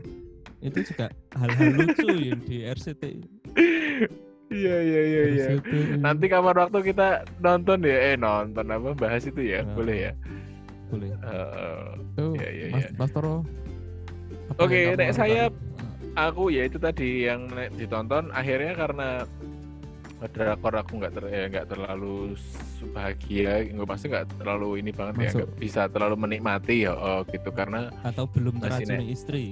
[0.60, 3.04] Itu juga hal-hal lucu yang di RCT.
[4.52, 5.48] iya iya iya iya
[5.96, 9.74] nanti kapan waktu kita nonton ya eh nonton apa bahas itu ya Nah.
[9.74, 10.14] boleh ya
[10.92, 11.08] Boleh.
[11.08, 12.90] Eh, itu, Iya, iya, Mas, iya.
[13.00, 13.48] Mas Toro.
[14.60, 16.20] Oke, kamu nek saya lakukan?
[16.20, 19.10] aku ya itu tadi yang ditonton akhirnya karena
[20.30, 22.38] drakor aku nggak ter, ya, nggak terlalu
[22.94, 25.38] bahagia nggak pasti nggak terlalu ini banget ya Masuk.
[25.42, 27.50] nggak bisa terlalu menikmati ya oh, gitu.
[27.50, 29.46] Karena Atau belum Masih, teracuni istri.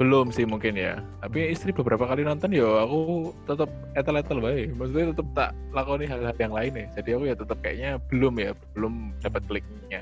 [0.00, 1.04] belum sih mungkin ya.
[1.20, 6.36] Tapi istri beberapa kali nonton ya aku tetap etel-etel baik maksudnya tetap tak lakoni hal-hal
[6.40, 6.86] yang lain ya.
[7.00, 10.00] Jadi aku ya tetap kayaknya belum ya belum dapat kliknya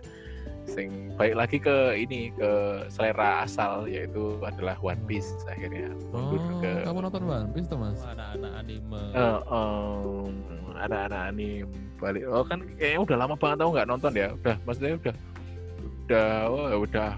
[0.69, 5.91] sing baik lagi ke ini ke selera asal yaitu adalah One Piece akhirnya.
[6.13, 7.99] Mundur Oh, ke kamu nonton One Piece tuh Mas?
[8.05, 9.03] Oh, anak-anak anime.
[9.17, 10.35] Eh, em,
[10.77, 11.67] anak-anak anime
[11.99, 12.25] balik.
[12.31, 14.29] Oh kan kayaknya udah lama banget aku nggak nonton ya.
[14.37, 15.15] Udah maksudnya udah
[16.07, 17.11] udah oh, udah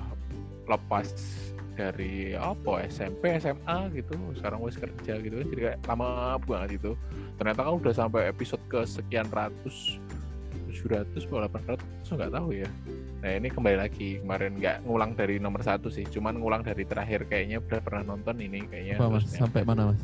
[0.70, 1.08] lepas
[1.74, 4.14] dari apa SMP SMA gitu.
[4.38, 6.92] Sekarang wes kerja gitu kan jadi kayak lama banget itu.
[7.36, 10.00] Ternyata kan udah sampai episode ke sekian ratus
[10.80, 12.70] 700 atau 800 nggak tahu ya
[13.20, 17.28] nah ini kembali lagi kemarin nggak ngulang dari nomor satu sih cuman ngulang dari terakhir
[17.28, 19.28] kayaknya udah pernah nonton ini kayaknya Apa Mas?
[19.28, 20.00] Sampai mana Mas?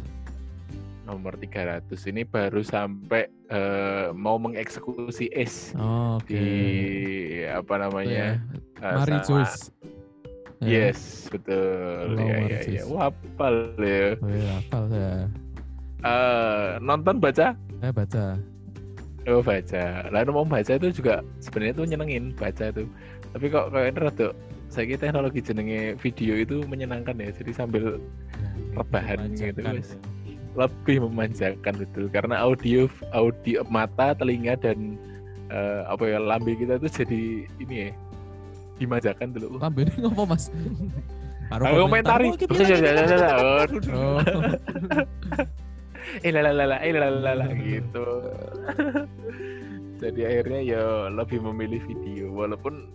[1.06, 6.28] nomor 300 ini baru sampai eh, mau mengeksekusi Ace Oh, oke.
[6.28, 6.44] di
[7.46, 8.42] apa namanya?
[8.42, 8.84] ya.
[8.84, 9.70] eh, Mari Joyce.
[10.58, 10.90] Ya.
[10.90, 12.16] Yes, betul.
[12.16, 12.66] Iya, iya, Marcis.
[12.66, 12.82] iya.
[12.90, 14.08] Wah, hafal ya.
[14.18, 15.14] Oh hafal saya.
[16.02, 17.46] Eh, nonton baca?
[17.54, 18.24] Saya baca.
[19.26, 20.06] Oh, baca.
[20.14, 22.86] Lalu mau baca itu juga sebenarnya tuh nyenengin baca itu.
[23.34, 24.28] Tapi kok kayak rada
[24.70, 27.34] saya kira teknologi jenenge video itu menyenangkan ya.
[27.34, 27.98] Jadi sambil
[28.78, 29.82] rebahan gitu Memanjakan.
[29.82, 29.90] Mas.
[30.56, 34.96] lebih memanjakan betul karena audio audio mata, telinga dan
[35.52, 37.88] eh, apa ya lambe kita tuh jadi ini ya
[38.80, 39.60] dimanjakan dulu.
[39.60, 40.48] Lambe ini ngopo Mas?
[41.52, 42.32] Aku komentari.
[42.32, 44.16] "Oh, iki piye lagi, piye lagi?" Oh,
[46.24, 48.06] eh lalala eh lalala gitu.
[49.96, 52.92] Jadi akhirnya ya lebih memilih video walaupun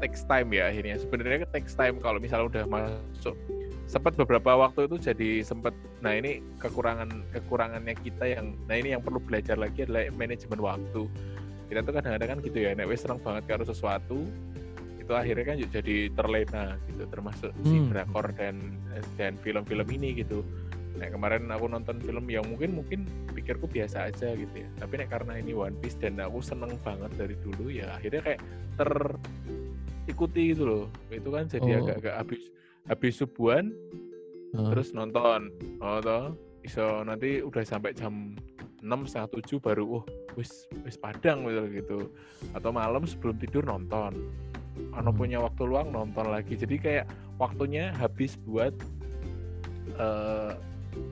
[0.00, 3.36] text time ya akhirnya sebenarnya text time kalau misalnya udah masuk
[3.84, 9.04] sempat beberapa waktu itu jadi sempat nah ini kekurangan kekurangannya kita yang nah ini yang
[9.04, 11.04] perlu belajar lagi adalah manajemen waktu
[11.68, 14.24] kita tuh kadang-kadang kan gitu ya nek wis seneng banget karo sesuatu
[14.96, 17.90] itu akhirnya kan jadi terlena gitu termasuk si Hmm.
[17.92, 18.56] drakor dan
[19.20, 20.40] dan film-film ini gitu
[21.00, 24.68] Nah kemarin aku nonton film yang mungkin mungkin pikirku biasa aja gitu ya.
[24.76, 28.40] Tapi nek karena ini One Piece dan aku seneng banget dari dulu ya akhirnya kayak
[30.04, 30.84] terikuti gitu loh.
[31.08, 31.88] Itu kan jadi Oh.
[31.88, 32.42] agak-agak habis
[32.84, 33.72] habis subuhan
[34.52, 34.68] oh.
[34.76, 35.48] terus nonton.
[35.80, 38.36] Oh toh iso nanti udah sampai jam
[38.84, 40.04] 6 setengah tujuh baru oh
[40.36, 41.98] wis wis padang gitu, gitu.
[42.52, 44.28] Atau malam sebelum tidur nonton.
[44.92, 45.16] Ano Hmm.
[45.16, 46.60] punya waktu luang nonton lagi.
[46.60, 47.06] Jadi kayak
[47.40, 48.76] waktunya habis buat
[49.96, 50.52] eh,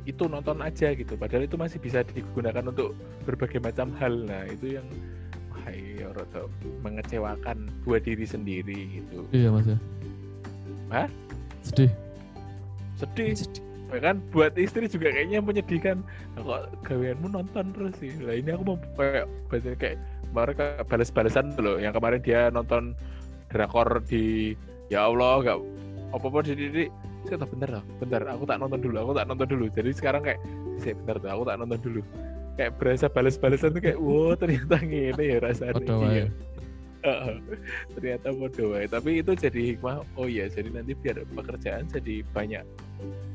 [0.08, 1.14] itu nonton aja gitu.
[1.20, 2.96] Padahal itu masih bisa digunakan untuk
[3.28, 4.24] berbagai macam hal.
[4.24, 4.86] Nah itu yang
[5.52, 6.08] wah iya
[6.80, 9.28] mengecewakan buat diri sendiri gitu.
[9.36, 9.78] Iya Mas ya.
[10.88, 11.08] Hah?
[11.60, 11.92] Sedih.
[12.96, 13.36] sedih.
[13.88, 14.16] Ya kan?
[14.32, 16.00] Buat istri juga kayaknya menyedihkan.
[16.36, 18.12] Nah, kok gaweanmu nonton terus sih?
[18.24, 19.28] Lah ini aku mau kayak
[19.76, 19.96] kayak
[20.32, 20.56] kemarin
[20.88, 21.76] balas-balasan loh.
[21.76, 22.96] Yang kemarin dia nonton
[23.48, 24.56] drakor di
[24.92, 25.58] ya Allah nggak
[26.16, 26.84] apa-apa di di
[27.26, 29.64] saya tak bentar lah bentar aku tak nonton dulu aku tak nonton dulu.
[29.72, 30.40] Jadi sekarang kayak
[30.78, 32.00] saya bentar tuh aku tak nonton dulu.
[32.58, 35.82] Kayak berasa balas-balasan tuh kayak wow ternyata gini ya rasanya.
[35.82, 36.26] Iya.
[36.98, 37.36] Heeh.
[37.94, 42.66] ternyata bodoh tapi itu jadi hikmah oh iya jadi nanti biar pekerjaan jadi banyak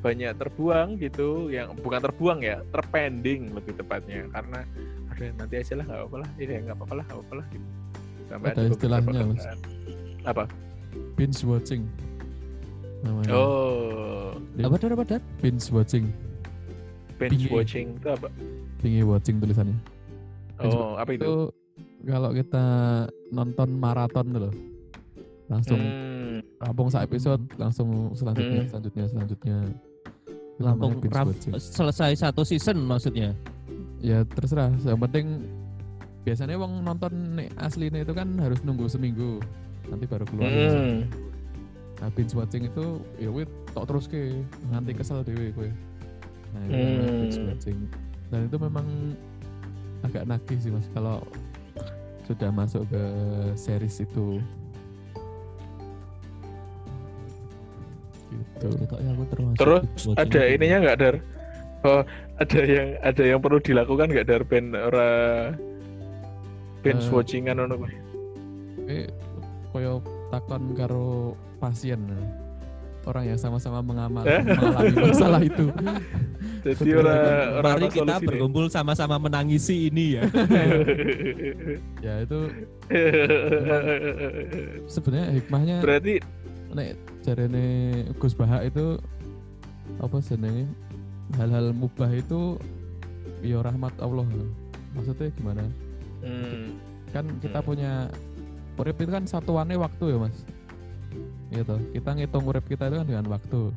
[0.04, 1.48] banyak terbuang gitu.
[1.48, 4.28] Yang bukan terbuang ya terpending lebih tepatnya.
[4.36, 4.68] Karena
[5.16, 6.30] ada nanti aja lah nggak apa-apa lah.
[6.36, 7.46] Ini nggak apa-apa lah nggak apa-apa lah.
[7.48, 7.68] Gitu.
[8.28, 9.24] Sampai Ada istilahnya,
[10.28, 10.44] apa?
[11.16, 11.84] Binge watching.
[13.04, 13.32] Namanya.
[13.32, 15.22] oh Apa dar apa dar?
[15.38, 16.08] Binge watching.
[17.14, 17.52] binge Binge.
[17.52, 18.28] watching itu apa
[18.80, 19.78] Binge watching tulisannya.
[20.58, 21.36] Binge oh apa itu Itu
[22.04, 22.66] kalau kita
[23.30, 24.54] nonton maraton tuh loh.
[25.46, 28.70] Langsung Hmm, rampung sak episode, langsung selanjutnya, Hmm.
[28.70, 29.58] selanjutnya, selanjutnya.
[30.58, 31.52] Lampung rap- watching.
[31.54, 33.36] selesai satu season maksudnya.
[34.00, 35.44] Ya terserah, yang penting
[36.24, 39.44] biasanya wong nonton nih aslinya itu kan harus nunggu seminggu
[39.86, 41.00] nanti baru keluar hmm.
[41.98, 44.34] Nah, binge watching itu ya wih tok terus ke
[44.70, 45.70] nganti kesel dewe kowe.
[46.52, 47.48] Nah, itu namanya binge Hmm.
[47.50, 47.78] watching.
[48.28, 48.88] Dan itu memang
[50.02, 51.22] agak nagih sih Mas kalau
[52.24, 53.04] sudah masuk ke
[53.54, 54.40] series itu.
[58.34, 58.68] Gitu.
[58.90, 59.84] Kok ya aku termasuk terus
[60.18, 60.54] ada itu.
[60.58, 61.16] ininya nggak dar
[61.84, 62.02] oh
[62.40, 65.10] ada yang ada yang perlu dilakukan nggak dar ben ora
[66.82, 67.94] binge Eh, watchingan ngono kuwi
[68.84, 69.00] Kowe
[69.72, 69.94] koyo
[70.30, 72.00] takon karo pasien
[73.04, 74.40] orang yang sama-sama mengamal, Eh?
[74.44, 75.66] mengalami masalah itu.
[76.64, 77.16] jadi ora
[77.60, 80.24] ora Mari kita berkumpul sama-sama menangisi ini ya.
[82.06, 82.40] ya itu
[84.88, 86.14] sebenarnya hikmahnya berarti
[86.72, 87.66] nek jarene
[88.18, 88.96] Gus Bahak itu
[90.00, 90.66] apa senenge
[91.36, 92.58] hal-hal mubah itu
[93.44, 94.26] ya rahmat Allah
[94.96, 95.64] maksudnya gimana
[96.24, 96.80] hmm,
[97.12, 97.68] kan kita Hmm.
[97.68, 97.92] punya
[98.74, 100.36] urip itu kan satuannya waktu ya mas
[101.54, 101.76] gitu.
[101.94, 103.72] Kita ngitung urip kita itu kan dengan waktu.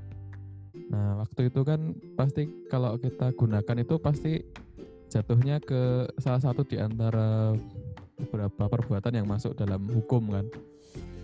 [0.90, 4.32] Nah waktu itu kan pasti kalau kita gunakan itu pasti
[5.10, 7.54] jatuhnya ke salah satu di antara
[8.16, 10.46] beberapa perbuatan yang masuk dalam hukum kan.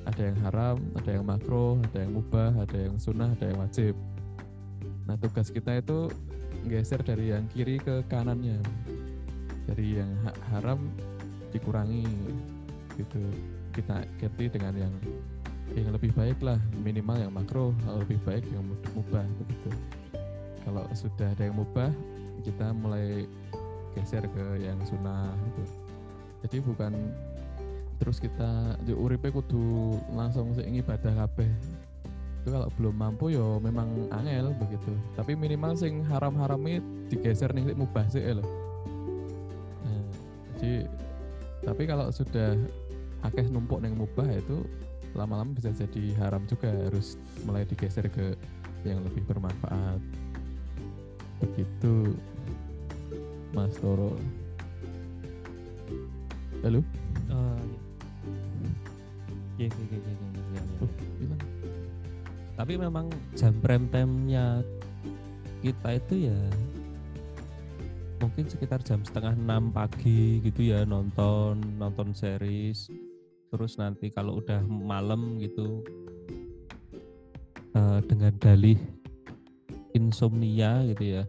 [0.03, 3.95] Ada yang haram ada yang makro ada yang mubah ada yang sunnah ada yang wajib.
[5.07, 6.11] Nah tugas kita itu
[6.67, 8.59] geser dari yang kiri ke kanannya.
[9.71, 10.91] Dari yang ha- haram
[11.55, 12.03] dikurangi.
[12.99, 13.23] Gitu.
[13.73, 14.95] Kita ganti dengan yang
[15.77, 18.65] yang lebih baik lah minimal yang makro kalau lebih baik yang
[18.97, 19.71] mubah begitu.
[20.63, 21.91] Kalau sudah ada yang mubah
[22.43, 23.27] kita mulai
[23.95, 25.65] geser ke yang sunnah gitu.
[26.47, 26.93] Jadi bukan
[28.03, 31.51] terus kita di uripe kudu langsung sing ibadah kabeh.
[32.43, 34.91] Itu kalau belum mampu yo memang angel begitu.
[35.15, 38.49] Tapi minimal sing haram-haram itu digeser nih mubah sih loh
[39.85, 40.05] nah,
[40.57, 40.89] jadi
[41.63, 42.57] tapi kalau sudah
[43.29, 44.65] akeh numpuk neng mubah itu
[45.13, 48.37] lama-lama bisa jadi haram juga harus mulai digeser ke
[48.83, 50.01] yang lebih bermanfaat.
[51.43, 52.17] Begitu
[53.53, 54.17] Mas Toro.
[56.63, 56.81] Halo
[57.33, 57.59] Oh,
[59.59, 59.67] iya.
[59.67, 60.63] Iya, iya, iya, iya, iya, iya, iya.
[60.85, 61.43] Oh, hilang
[62.55, 64.63] Tapi memang jam prime time-nya
[65.63, 66.41] kita itu ya
[68.23, 72.87] mungkin sekitar jam setengah enam pagi gitu ya nonton nonton series
[73.53, 75.85] terus nanti kalau udah malam gitu
[77.77, 78.81] eh, dengan dalih
[79.93, 81.23] insomnia gitu ya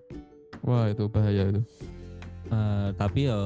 [0.64, 1.64] wah itu bahaya itu
[2.54, 3.40] Eh, tapi ya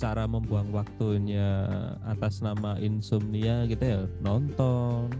[0.00, 1.68] cara membuang waktunya
[2.08, 5.12] atas nama insomnia gitu ya nonton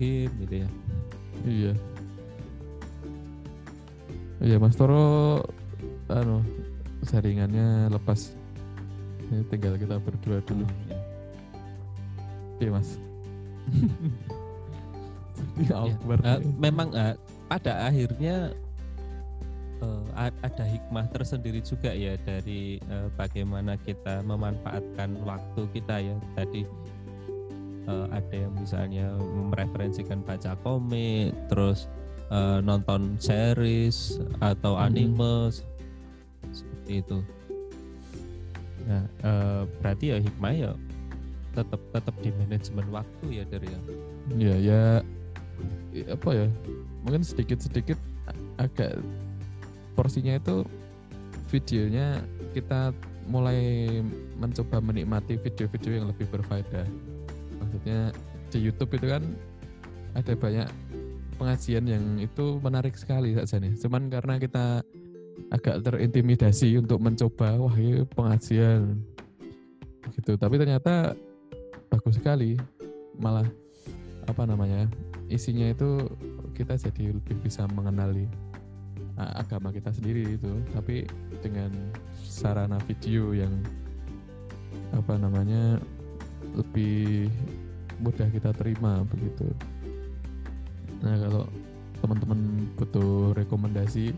[0.00, 0.68] game gitu ya
[1.40, 1.72] Iya.
[4.44, 5.40] Iya Mas Toro
[6.12, 6.44] anu
[7.04, 8.36] saringannya lepas.
[9.30, 10.66] Ini tinggal kita berdua dulu.
[10.90, 10.98] Ya.
[12.60, 12.90] Oke Mas.
[15.56, 16.20] Jadi awkward.
[16.20, 17.16] Eh, memang eh,
[17.48, 18.52] pada akhirnya
[20.12, 26.68] a- ada hikmah tersendiri juga ya dari eh, bagaimana kita memanfaatkan waktu kita ya tadi
[27.88, 29.16] eh, ada yang misalnya
[29.48, 31.88] mereferensikan baca komik terus
[32.28, 35.64] eh, nonton series atau anime se-
[36.52, 37.18] seperti itu
[38.90, 40.72] nah eh, berarti ya hikmah ya
[41.54, 43.80] tetap tetap di manajemen waktu ya dari ya
[44.30, 44.82] Iya ya
[45.94, 46.46] i- apa ya?
[47.02, 47.98] Mungkin sedikit-sedikit
[48.60, 49.00] agak
[49.98, 50.62] porsinya itu
[51.50, 52.22] videonya
[52.54, 52.94] kita
[53.26, 53.88] mulai
[54.38, 56.86] mencoba menikmati video-video yang lebih berfaedah.
[57.58, 58.14] Maksudnya
[58.50, 59.22] di YouTube itu kan
[60.14, 60.68] ada banyak
[61.38, 63.74] pengajian yang itu menarik sekali saja nih.
[63.78, 64.82] Cuman karena kita
[65.48, 69.00] agak terintimidasi untuk mencoba, wah ini pengajian.
[70.12, 70.36] Gitu.
[70.36, 71.16] Tapi ternyata
[71.88, 72.60] bagus sekali,
[73.16, 73.48] malah
[74.28, 74.86] apa namanya
[75.32, 76.06] isinya itu
[76.54, 78.28] kita jadi lebih bisa mengenali
[79.16, 80.52] agama kita sendiri itu.
[80.76, 81.08] Tapi
[81.40, 81.72] dengan
[82.20, 83.52] sarana video yang
[84.94, 85.78] apa namanya
[86.56, 87.30] lebih
[88.00, 89.46] mudah kita terima begitu.
[91.04, 91.44] Nah kalau
[92.00, 94.16] teman-teman butuh rekomendasi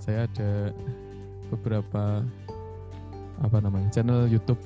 [0.00, 0.72] saya ada
[1.52, 2.24] beberapa
[3.40, 4.60] apa namanya channel YouTube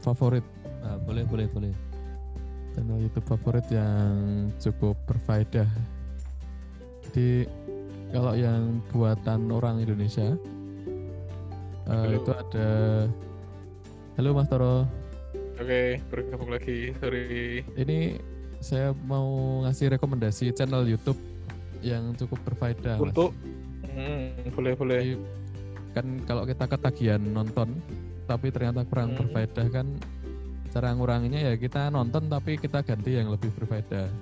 [0.00, 0.44] favorit
[0.86, 1.74] Ah, boleh boleh boleh
[2.70, 4.14] channel YouTube favorit yang
[4.62, 5.66] cukup berfaedah.
[7.10, 7.48] Jadi
[8.14, 10.38] kalau yang buatan orang Indonesia
[11.90, 12.22] eh, Halo.
[12.22, 12.68] itu ada
[14.14, 14.86] Halo Mas Toro,
[15.58, 16.94] Oke, bergabung lagi.
[17.02, 17.66] Sorry.
[17.74, 18.22] ini
[18.62, 21.18] saya mau ngasih rekomendasi channel YouTube
[21.82, 23.00] yang cukup berfaedah.
[23.02, 23.10] Mas.
[23.96, 25.00] Hmm, boleh boleh.
[25.00, 25.14] Jadi,
[25.96, 27.72] kan kalau kita ketagihan nonton
[28.28, 29.18] tapi ternyata kurang Hmm.
[29.24, 29.86] berfaedah kan
[30.68, 34.12] cara nguranginya ya kita nonton tapi kita ganti yang lebih berfaedah.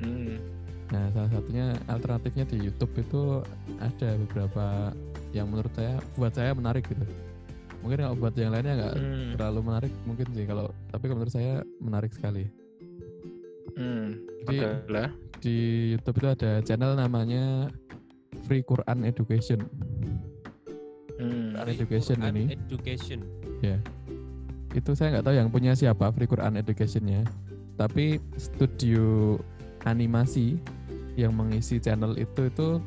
[0.00, 0.40] Hmm.
[0.88, 3.44] Nah, salah satunya alternatifnya di YouTube itu
[3.76, 4.96] ada beberapa
[5.36, 7.04] yang menurut saya buat saya menarik gitu.
[7.84, 9.28] Mungkin kalau buat yang lainnya nggak Hmm.
[9.36, 12.48] terlalu menarik mungkin sih kalau tapi kalau menurut saya menarik sekali.
[13.76, 14.24] Hmm.
[14.48, 14.58] Jadi
[15.38, 15.56] di
[15.94, 17.68] YouTube itu ada channel namanya
[18.48, 19.60] Free Quran Education.
[21.20, 21.52] Hmm.
[21.52, 23.20] Quran Education Quran ini education
[24.76, 27.24] itu saya nggak tahu yang punya siapa Free Quran Educationnya.
[27.78, 29.38] Tapi studio
[29.86, 30.58] animasi
[31.14, 32.82] yang mengisi channel itu itu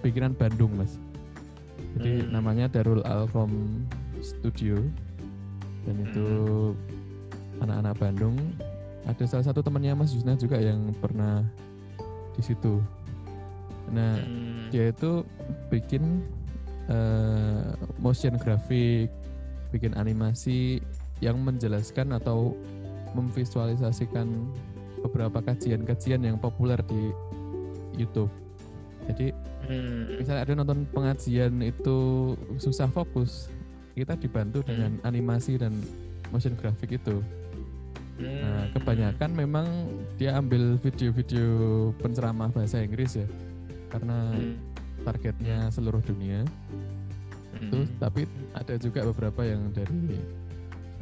[0.00, 0.96] bikinan Bandung mas.
[1.98, 2.30] Jadi Hmm.
[2.32, 3.84] namanya Darul Alkom
[4.22, 4.80] Studio
[5.84, 6.26] dan itu
[7.60, 8.36] anak-anak Bandung.
[9.02, 11.42] Ada salah satu temannya Mas Yusna juga yang pernah
[12.38, 12.78] di situ.
[13.92, 14.72] Nah Hmm.
[14.72, 15.22] dia itu
[15.68, 16.24] bikin
[16.90, 19.06] eh, motion graphic,
[19.70, 20.82] bikin animasi
[21.22, 22.58] yang menjelaskan atau
[23.14, 24.26] memvisualisasikan
[25.06, 27.14] beberapa kajian-kajian yang populer di
[27.94, 28.32] YouTube.
[29.06, 29.30] Jadi
[29.62, 30.18] Hmm.
[30.18, 31.98] misalnya ada nonton pengajian itu
[32.58, 33.46] susah fokus,
[33.94, 35.70] kita dibantu dengan animasi dan
[36.34, 37.22] motion graphic itu.
[38.18, 38.72] Nah, Hmm.
[38.74, 39.66] kebanyakan memang
[40.18, 41.46] dia ambil video-video
[42.02, 43.26] penceramah bahasa Inggris ya,
[43.92, 44.56] karena Hmm.
[45.04, 46.42] targetnya seluruh dunia.
[47.52, 47.86] Hmm.
[48.02, 48.26] tapi
[48.58, 50.18] ada juga beberapa yang dari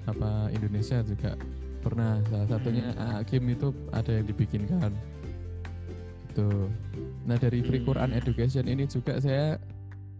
[0.04, 1.32] apa Indonesia juga
[1.80, 2.20] pernah.
[2.28, 4.92] Salah satunya AA Game itu ada yang dibikinkan.
[6.28, 6.50] Gitu.
[7.24, 8.20] Nah dari Free Quran Hmm.
[8.20, 9.56] Education ini juga saya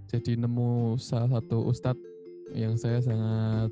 [0.08, 2.00] jadi nemu salah satu ustadz
[2.56, 3.70] yang saya sangat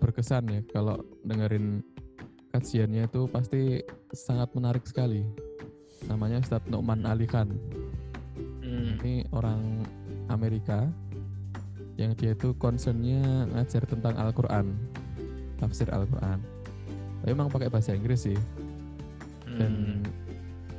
[0.00, 1.84] berkesan ya kalau dengerin
[2.50, 5.22] kajiannya itu pasti sangat menarik sekali.
[6.08, 7.52] Namanya Ustadz Nu'man Ali Khan.
[8.98, 9.86] Ini orang
[10.26, 10.90] Amerika
[11.98, 14.74] yang dia itu concernnya ngajar tentang Al-Quran,
[15.58, 16.38] tafsir Al-Quran.
[17.22, 18.38] Tapi emang pakai bahasa Inggris sih.
[19.58, 20.02] Dan Hmm.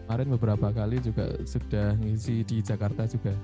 [0.07, 3.35] kemarin beberapa kali juga sudah ngisi di Jakarta juga.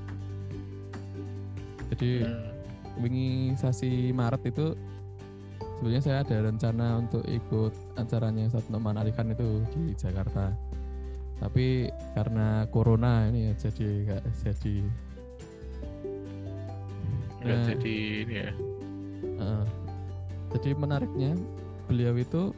[1.92, 3.04] Jadi Hmm.
[3.04, 4.76] wingi sasi Maret itu
[5.78, 10.56] sebenarnya saya ada rencana untuk ikut acaranya Ustadz Noman Ali Khan itu di Jakarta.
[11.36, 14.76] Tapi karena corona ini ya jadi nggak jadi.
[17.44, 17.66] Nggak Nah.
[17.70, 18.52] jadi ini ya.
[19.36, 19.66] Heeh.
[20.56, 21.36] jadi menariknya
[21.86, 22.56] beliau itu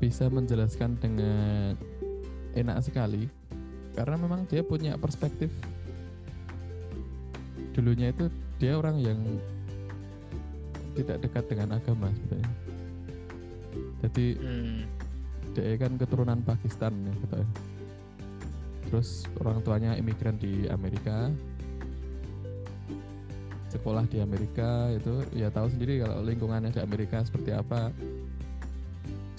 [0.00, 1.76] bisa menjelaskan dengan
[2.56, 3.28] enak sekali
[3.92, 5.52] karena memang dia punya perspektif
[7.76, 9.20] dulunya itu dia orang yang
[10.96, 12.52] tidak dekat dengan agama sebenarnya
[14.02, 14.80] jadi Hmm.
[15.52, 17.48] dia kan keturunan Pakistan ya gitu ya.
[18.92, 21.32] Terus orang tuanya imigran di Amerika.
[23.72, 27.88] Sekolah di Amerika itu ya tahu sendiri kalau lingkungannya di Amerika seperti apa.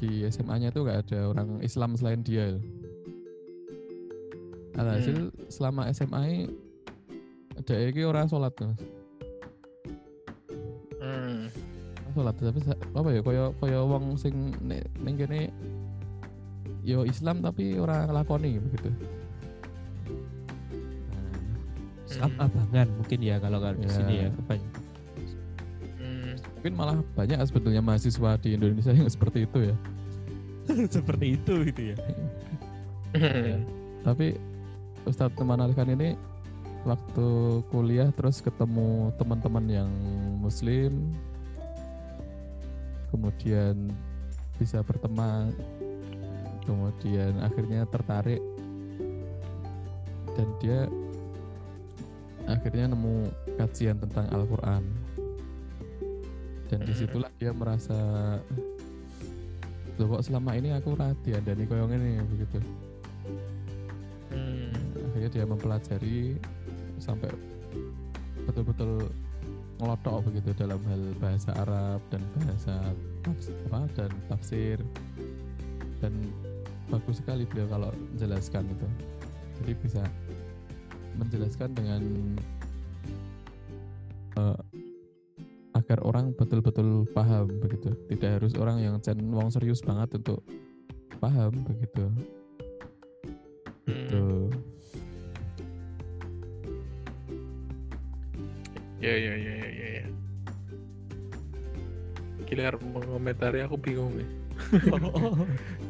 [0.01, 2.58] Di SMA-nya itu nggak ada orang Islam selain dia
[4.74, 6.49] alhasil selama SMA
[7.54, 8.82] ada iki orang sholat mas.
[10.97, 11.45] Hmm.
[12.18, 14.49] sholat tapi apa ya kaya kaya wong sing
[14.97, 15.54] kene
[16.82, 18.89] yo Islam tapi orang ngelakoni begitu
[22.24, 23.91] Nah, ab- abangan mungkin ya kalau kalau di Ya.
[23.91, 24.32] sini ya ya?
[25.99, 26.34] Hmm.
[26.55, 29.76] mungkin malah banyak sebetulnya mahasiswa di Indonesia yang seperti itu ya
[30.95, 31.97] seperti itu gitu ya
[33.13, 33.61] Hmm.
[34.07, 34.39] tapi
[35.03, 36.15] Ustadz teman Alkan ini
[36.82, 37.28] waktu
[37.69, 39.91] kuliah terus ketemu teman-teman yang
[40.39, 41.11] muslim
[43.07, 43.93] kemudian
[44.57, 45.53] bisa berteman
[46.63, 48.41] kemudian akhirnya tertarik
[50.34, 50.89] dan dia
[52.48, 54.84] akhirnya nemu kajian tentang Al-Quran
[56.72, 56.88] dan Hmm.
[56.89, 58.00] di situlah dia merasa
[60.02, 62.58] Loh kok selama ini aku rati ada nih koyong ini begitu
[64.34, 64.74] Hmm.
[65.14, 66.41] akhirnya dia mempelajari
[66.98, 67.30] sampai
[68.50, 69.06] betul-betul
[69.78, 72.76] ngelotok begitu dalam hal bahasa Arab dan bahasa
[73.22, 74.78] tafsir, apa, dan tafsir
[76.02, 76.14] dan
[76.89, 78.88] bagus sekali beliau kalau menjelaskan itu
[79.62, 80.04] jadi bisa
[81.18, 82.01] menjelaskan dengan
[84.38, 84.59] eh,
[85.74, 90.41] agar orang betul-betul paham begitu tidak harus orang yang cen wong serius banget untuk
[91.18, 92.07] paham begitu
[93.84, 93.91] Hmm.
[93.91, 94.24] gitu
[99.03, 99.88] Ya ya ya ya ya.
[99.99, 100.05] ya.
[102.47, 104.30] Gila mengomentari aku bingung nih.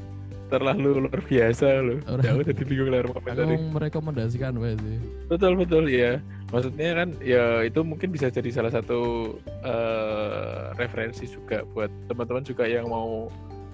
[0.53, 1.97] Terlalu luar biasa loh.
[2.05, 3.55] Orang- Jauh jadi bingung lah aku mengomentari.
[3.73, 6.21] merekomendasikan wae sih Betul betul ya.
[6.47, 9.33] Maksudnya kan ya itu mungkin bisa jadi salah satu
[9.65, 13.25] eh, referensi juga buat teman-teman juga yang mau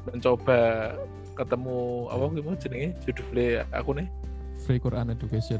[0.06, 0.96] mencoba
[1.36, 4.08] ketemu apa mau jenenge judulnya aku nih
[4.58, 5.60] free Quran education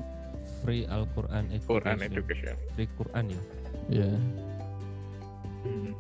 [0.59, 2.07] free Al-Quran Quran Education.
[2.09, 2.55] Education.
[2.74, 3.41] free Quran ya
[3.89, 4.11] ya
[5.59, 5.91] Hmm.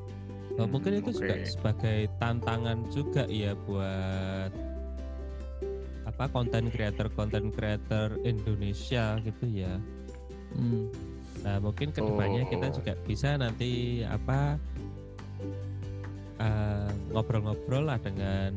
[0.55, 1.47] Oh, mungkin itu juga oke.
[1.47, 4.51] sebagai tantangan juga ya buat
[6.19, 9.79] apa konten creator konten creator Indonesia gitu ya.
[10.51, 10.91] Hmm.
[11.47, 12.75] Nah mungkin ke depannya kita Oh.
[12.75, 14.59] juga bisa nanti apa
[16.43, 18.51] eh, ngobrol-ngobrol lah dengan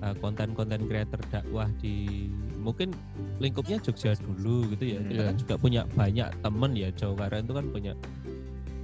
[0.00, 2.96] eh, konten-konten creator dakwah di mungkin
[3.44, 5.00] lingkupnya Jogja dulu gitu ya.
[5.04, 5.28] Kita Iya.
[5.28, 7.92] kan juga punya banyak temen ya Jawa Barat itu kan punya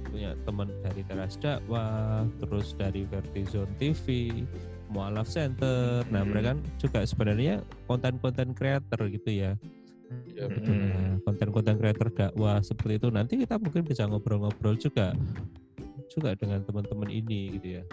[0.09, 4.05] punya teman dari Teras Dakwah, terus dari Vertizon TV,
[4.89, 6.01] Mualaf Center.
[6.09, 6.29] Nah, Hmm.
[6.33, 9.51] mereka kan juga sebenarnya konten-konten creator gitu ya.
[10.33, 10.73] Ya, betul.
[10.73, 10.89] Hmm.
[10.89, 15.13] Nah, konten-konten creator dakwah seperti itu nanti kita mungkin bisa ngobrol-ngobrol juga
[16.09, 17.83] juga dengan teman-teman ini gitu ya.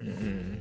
[0.00, 0.56] Mm-mm.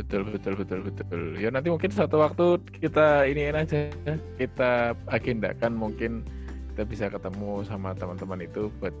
[0.00, 1.22] Betul betul betul betul.
[1.36, 3.92] Ya nanti mungkin suatu waktu kita ini aja
[4.40, 6.24] kita agendakan mungkin
[6.72, 8.96] kita bisa ketemu sama teman-teman itu buat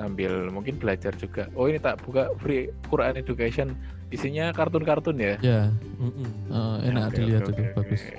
[0.00, 1.52] sambil mungkin belajar juga.
[1.52, 3.76] Oh ini tak buka free Quran Education
[4.10, 5.34] isinya kartun-kartun ya.
[5.44, 5.60] ya
[6.00, 6.28] Mm-mm.
[6.50, 8.14] eh, enak Oke, dilihat oke, itu oke, bagus oke.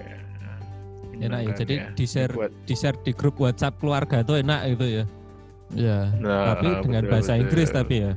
[1.21, 1.49] Enak ya.
[1.51, 5.03] Beneran Jadi di share Buat, di share di grup WhatsApp keluarga tuh enak gitu ya.
[5.75, 7.41] ya nah, tapi dengan betul, bahasa betul.
[7.43, 8.11] Inggris tapi ya.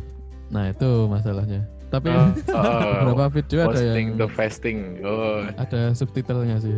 [0.53, 1.63] nah itu masalahnya
[1.93, 2.27] tapi Oh,
[2.59, 4.99] oh, beberapa video ada yang the fasting.
[5.07, 6.75] Oh, ada subtitlenya sih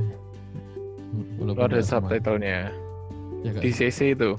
[1.40, 2.68] oh, ada subtitlenya
[3.40, 4.36] ya, di CC itu.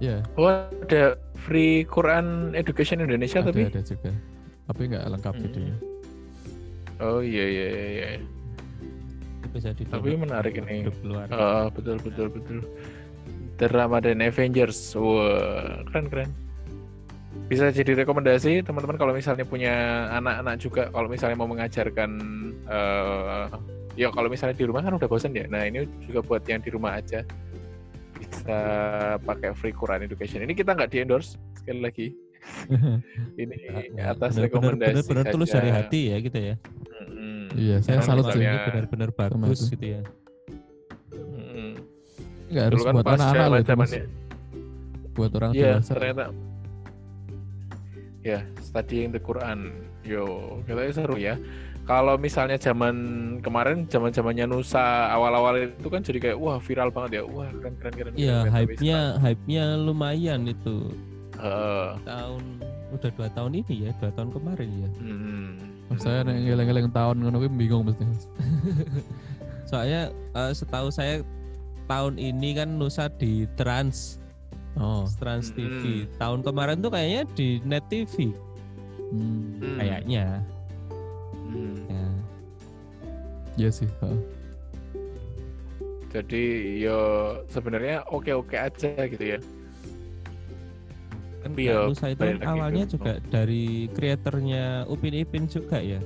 [0.00, 4.10] Ya Oh ada free Quran Education Indonesia ada tapi ada juga
[4.70, 5.42] tapi nggak lengkap Hmm.
[5.42, 5.76] videonya.
[7.00, 7.88] Oh iya iya iya.
[7.90, 8.08] iya.
[9.50, 10.86] Bisa di Tapi menarik ini.
[11.34, 12.58] Oh, betul betul betul.
[13.58, 14.94] The Ramadan Avengers.
[14.94, 16.30] Wah, keren keren.
[17.50, 22.10] Bisa jadi rekomendasi teman-teman kalau misalnya punya anak-anak juga kalau misalnya mau mengajarkan
[22.70, 23.44] eh
[23.98, 25.50] ya kalau misalnya di rumah kan udah bosan ya.
[25.50, 27.26] Nah, ini juga buat yang di rumah aja.
[28.30, 28.58] Bisa
[29.20, 30.40] pakai free Quran education.
[30.40, 32.06] Ini kita nggak di-endorse sekali lagi.
[33.36, 33.54] Ini
[33.92, 35.58] Ya, atas benar-benar- rekomendasi benar-benar tulus saja.
[35.58, 36.54] dari hati ya kita ya.
[37.02, 37.40] Mm-mm.
[37.52, 38.40] Iya, saya salut sih.
[38.40, 39.74] benar-benar bagus itu.
[39.74, 40.02] gitu ya.
[42.48, 43.90] Nggak harus kan buat pas anak-anak loh itu, Mas.
[43.90, 44.04] zaman-zamannya
[45.10, 45.92] buat orang Iya, dewasa.
[45.92, 46.24] ternyata.
[48.20, 49.58] Ya, studying the Quran.
[50.00, 50.24] Yo,
[50.64, 51.34] katanya seru ya.
[51.90, 52.94] Kalau misalnya zaman
[53.42, 57.22] kemarin, zaman zamannya Nusa awal-awal itu kan jadi kayak wah viral banget ya.
[57.26, 58.12] Wah, keren keren keren.
[58.14, 58.46] Iya, keren.
[58.46, 60.94] Tapi hype-nya hype-nya lumayan itu.
[61.34, 62.42] eh, Tahun
[62.94, 64.88] udah dua tahun ini ya, dua tahun kemarin ya.
[65.02, 65.50] hmm,
[65.98, 68.06] saya nek ngeleng-ngeleng tahun ngono bingung mesti.
[69.70, 71.26] Soalnya eh, setahu saya
[71.90, 74.22] tahun ini kan Nusa di Trans
[74.78, 75.02] Oh.
[75.18, 76.06] Trans TV.
[76.06, 76.14] Mm.
[76.14, 78.30] Tahun kemarin tuh kayaknya di Net TV
[79.10, 79.58] Hmm.
[79.58, 80.38] hmm, kayaknya.
[81.50, 81.76] Hmm.
[81.86, 82.06] Ya.
[83.58, 83.88] Iya sih.
[84.00, 84.20] heeh.
[86.10, 86.44] Jadi
[86.82, 86.98] yo
[87.46, 89.38] sebenarnya oke-oke aja gitu ya.
[91.40, 96.02] Kan ya, Nusa itu kan awalnya ke- juga dari kreatornya Upin Ipin juga ya.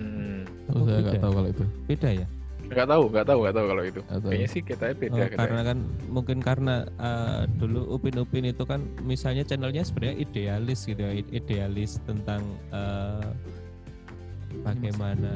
[0.00, 0.42] Hmm.
[0.72, 1.64] Oh, saya nggak tahu kalau itu.
[1.86, 2.26] Beda ya?
[2.64, 4.00] Nggak tahu, nggak tahu, nggak tahu kalau itu.
[4.02, 4.20] Tahu.
[4.32, 5.12] Kayaknya sih kita beda.
[5.14, 5.78] Oh, karena kan
[6.08, 11.32] mungkin karena eh, dulu Upin Upin itu kan misalnya channelnya sebenarnya idealis gitu ya, ide-
[11.36, 12.40] idealis tentang
[12.72, 13.28] eh,
[14.64, 15.32] bagaimana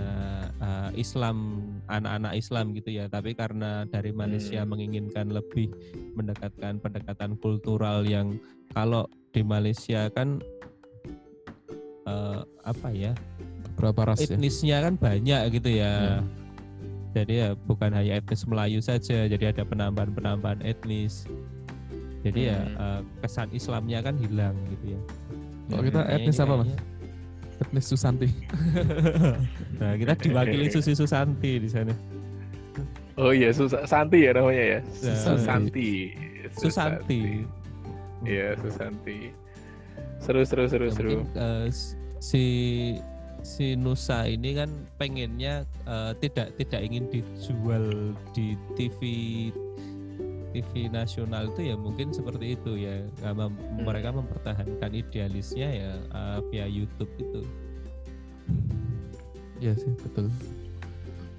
[0.58, 3.06] eh, Islam anak-anak Islam gitu ya.
[3.06, 4.72] Tapi karena dari Malaysia Hmm.
[4.72, 5.68] menginginkan lebih
[6.16, 8.40] mendekatkan pendekatan kultural yang
[8.72, 10.40] kalau di Malaysia kan
[12.08, 13.12] eh, apa ya
[13.78, 14.34] Berapa ras ya?
[14.34, 15.94] etnisnya kan banyak gitu Ya.
[16.02, 16.18] ya.
[17.14, 21.24] Jadi ya bukan hanya etnis Melayu saja, jadi ada penambahan-penambahan etnis.
[22.26, 22.74] Jadi ya Hmm.
[22.74, 25.00] eh, kesan Islamnya kan hilang gitu ya.
[25.68, 26.70] Kalau kita etnis apa, Mas?
[27.58, 28.28] Etnis Susanti.
[29.82, 31.90] nah, kita diwakili Susi Susanti di sana.
[33.18, 34.80] Oh iya, Sus- Santi ya namanya ya.
[35.02, 35.14] Ya.
[35.18, 36.14] Susanti.
[36.54, 37.42] Susanti.
[38.22, 39.34] Iya, Susanti.
[40.18, 41.10] Seru seru seru Ya, seru.
[41.22, 42.44] mungkin, eh, s- si
[43.42, 48.98] si Nusa ini kan pengennya eh, tidak tidak ingin dijual di TV
[50.50, 53.84] TV nasional itu ya mungkin seperti itu ya Nggak mem- Hmm.
[53.84, 57.42] mereka mempertahankan idealisnya ya eh, via YouTube itu
[59.58, 60.30] Iya sih, betul.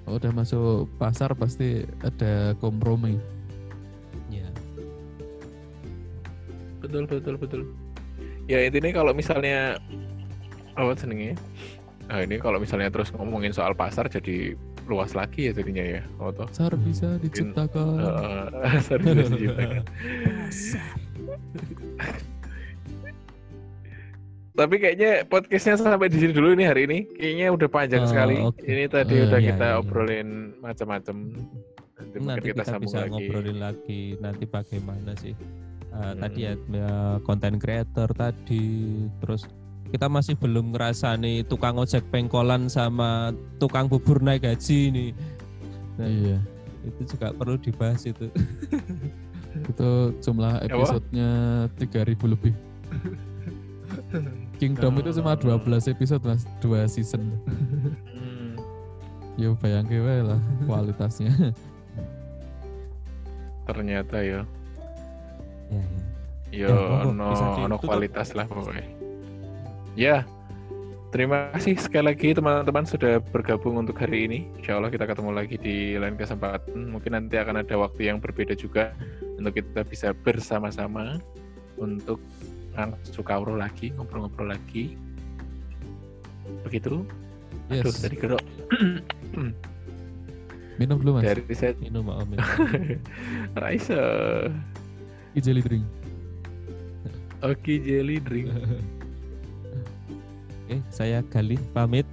[0.04, 0.68] Kalau udah masuk
[1.00, 3.16] pasar pasti ada kompromi.
[4.28, 4.44] ya
[6.80, 7.62] Betul betul betul.
[8.44, 9.80] Ya intinya kalau misalnya
[10.74, 11.32] apa senengnya?
[12.10, 14.52] Nah ini kalau misalnya terus ngomongin soal pasar jadi
[14.90, 16.02] luas lagi ya jadinya ya.
[16.18, 16.44] Oh toh.
[16.44, 17.86] Pasar bisa diciptakan.
[18.60, 19.82] Eh, sorry, bisa diciptakan.
[24.50, 26.98] Tapi kayaknya podcastnya sampai di sini dulu nih hari ini.
[27.08, 28.36] Kayaknya udah panjang Oh, sekali.
[28.36, 28.60] oke.
[28.60, 29.78] Ini tadi Eh, udah iya, kita iya.
[29.80, 30.28] obrolin
[30.60, 31.16] macam-macam.
[31.96, 33.10] Nanti, nanti kita, kita, bisa lagi.
[33.10, 35.34] ngobrolin lagi nanti bagaimana sih
[35.90, 36.22] Uh, Hmm.
[36.22, 36.90] tadi ya ya,
[37.26, 38.62] konten creator tadi
[39.18, 39.42] terus
[39.90, 45.10] kita masih belum ngerasani tukang ojek pengkolan sama tukang bubur naik gaji nih
[45.94, 46.38] Nah, Iya.
[46.80, 48.30] itu juga perlu dibahas itu
[49.70, 49.90] Itu
[50.22, 51.30] jumlah episodenya
[51.76, 52.54] 3000 lebih.
[54.56, 55.58] Kingdom itu cuma 12
[55.90, 57.34] episode mas, dua season.
[58.14, 58.54] Hmm.
[59.34, 61.34] Ya bayangke wae lah kualitasnya.
[63.66, 64.40] Ternyata ya.
[65.68, 65.82] ya,
[66.50, 66.66] ya.
[66.66, 67.86] Yo, Ya, ono ditutup.
[67.86, 68.86] kualitas lah pokoknya.
[69.98, 70.22] Ya,
[71.10, 74.38] terima kasih sekali lagi teman-teman sudah bergabung untuk hari ini.
[74.62, 76.94] Insya Allah kita ketemu lagi di lain kesempatan.
[76.94, 78.94] Mungkin nanti akan ada waktu yang berbeda juga
[79.36, 81.18] untuk kita bisa bersama-sama
[81.74, 82.22] untuk
[83.04, 84.94] sukauro lagi, ngobrol-ngobrol lagi.
[86.64, 87.02] Begitu.
[87.70, 88.02] Aduh, Yes.
[88.02, 88.42] tadi gerok.
[90.80, 91.28] Minum dulu mas.
[91.28, 92.46] Dari saya minum Om, minum.
[93.58, 94.00] Raisa.
[95.36, 95.84] Jelly drink.
[97.44, 98.48] Oke, jelly drink.
[100.70, 102.06] oke saya Galih pamit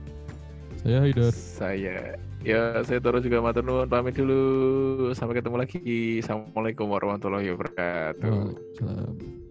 [0.82, 1.34] Saya Haidar.
[1.34, 5.12] Saya ya saya Toro juga matur nuwun pamit dulu.
[5.14, 6.22] Sampai ketemu lagi.
[6.22, 8.30] Assalamualaikum warahmatullahi wabarakatuh.
[8.30, 9.46] Waalaikumsalam.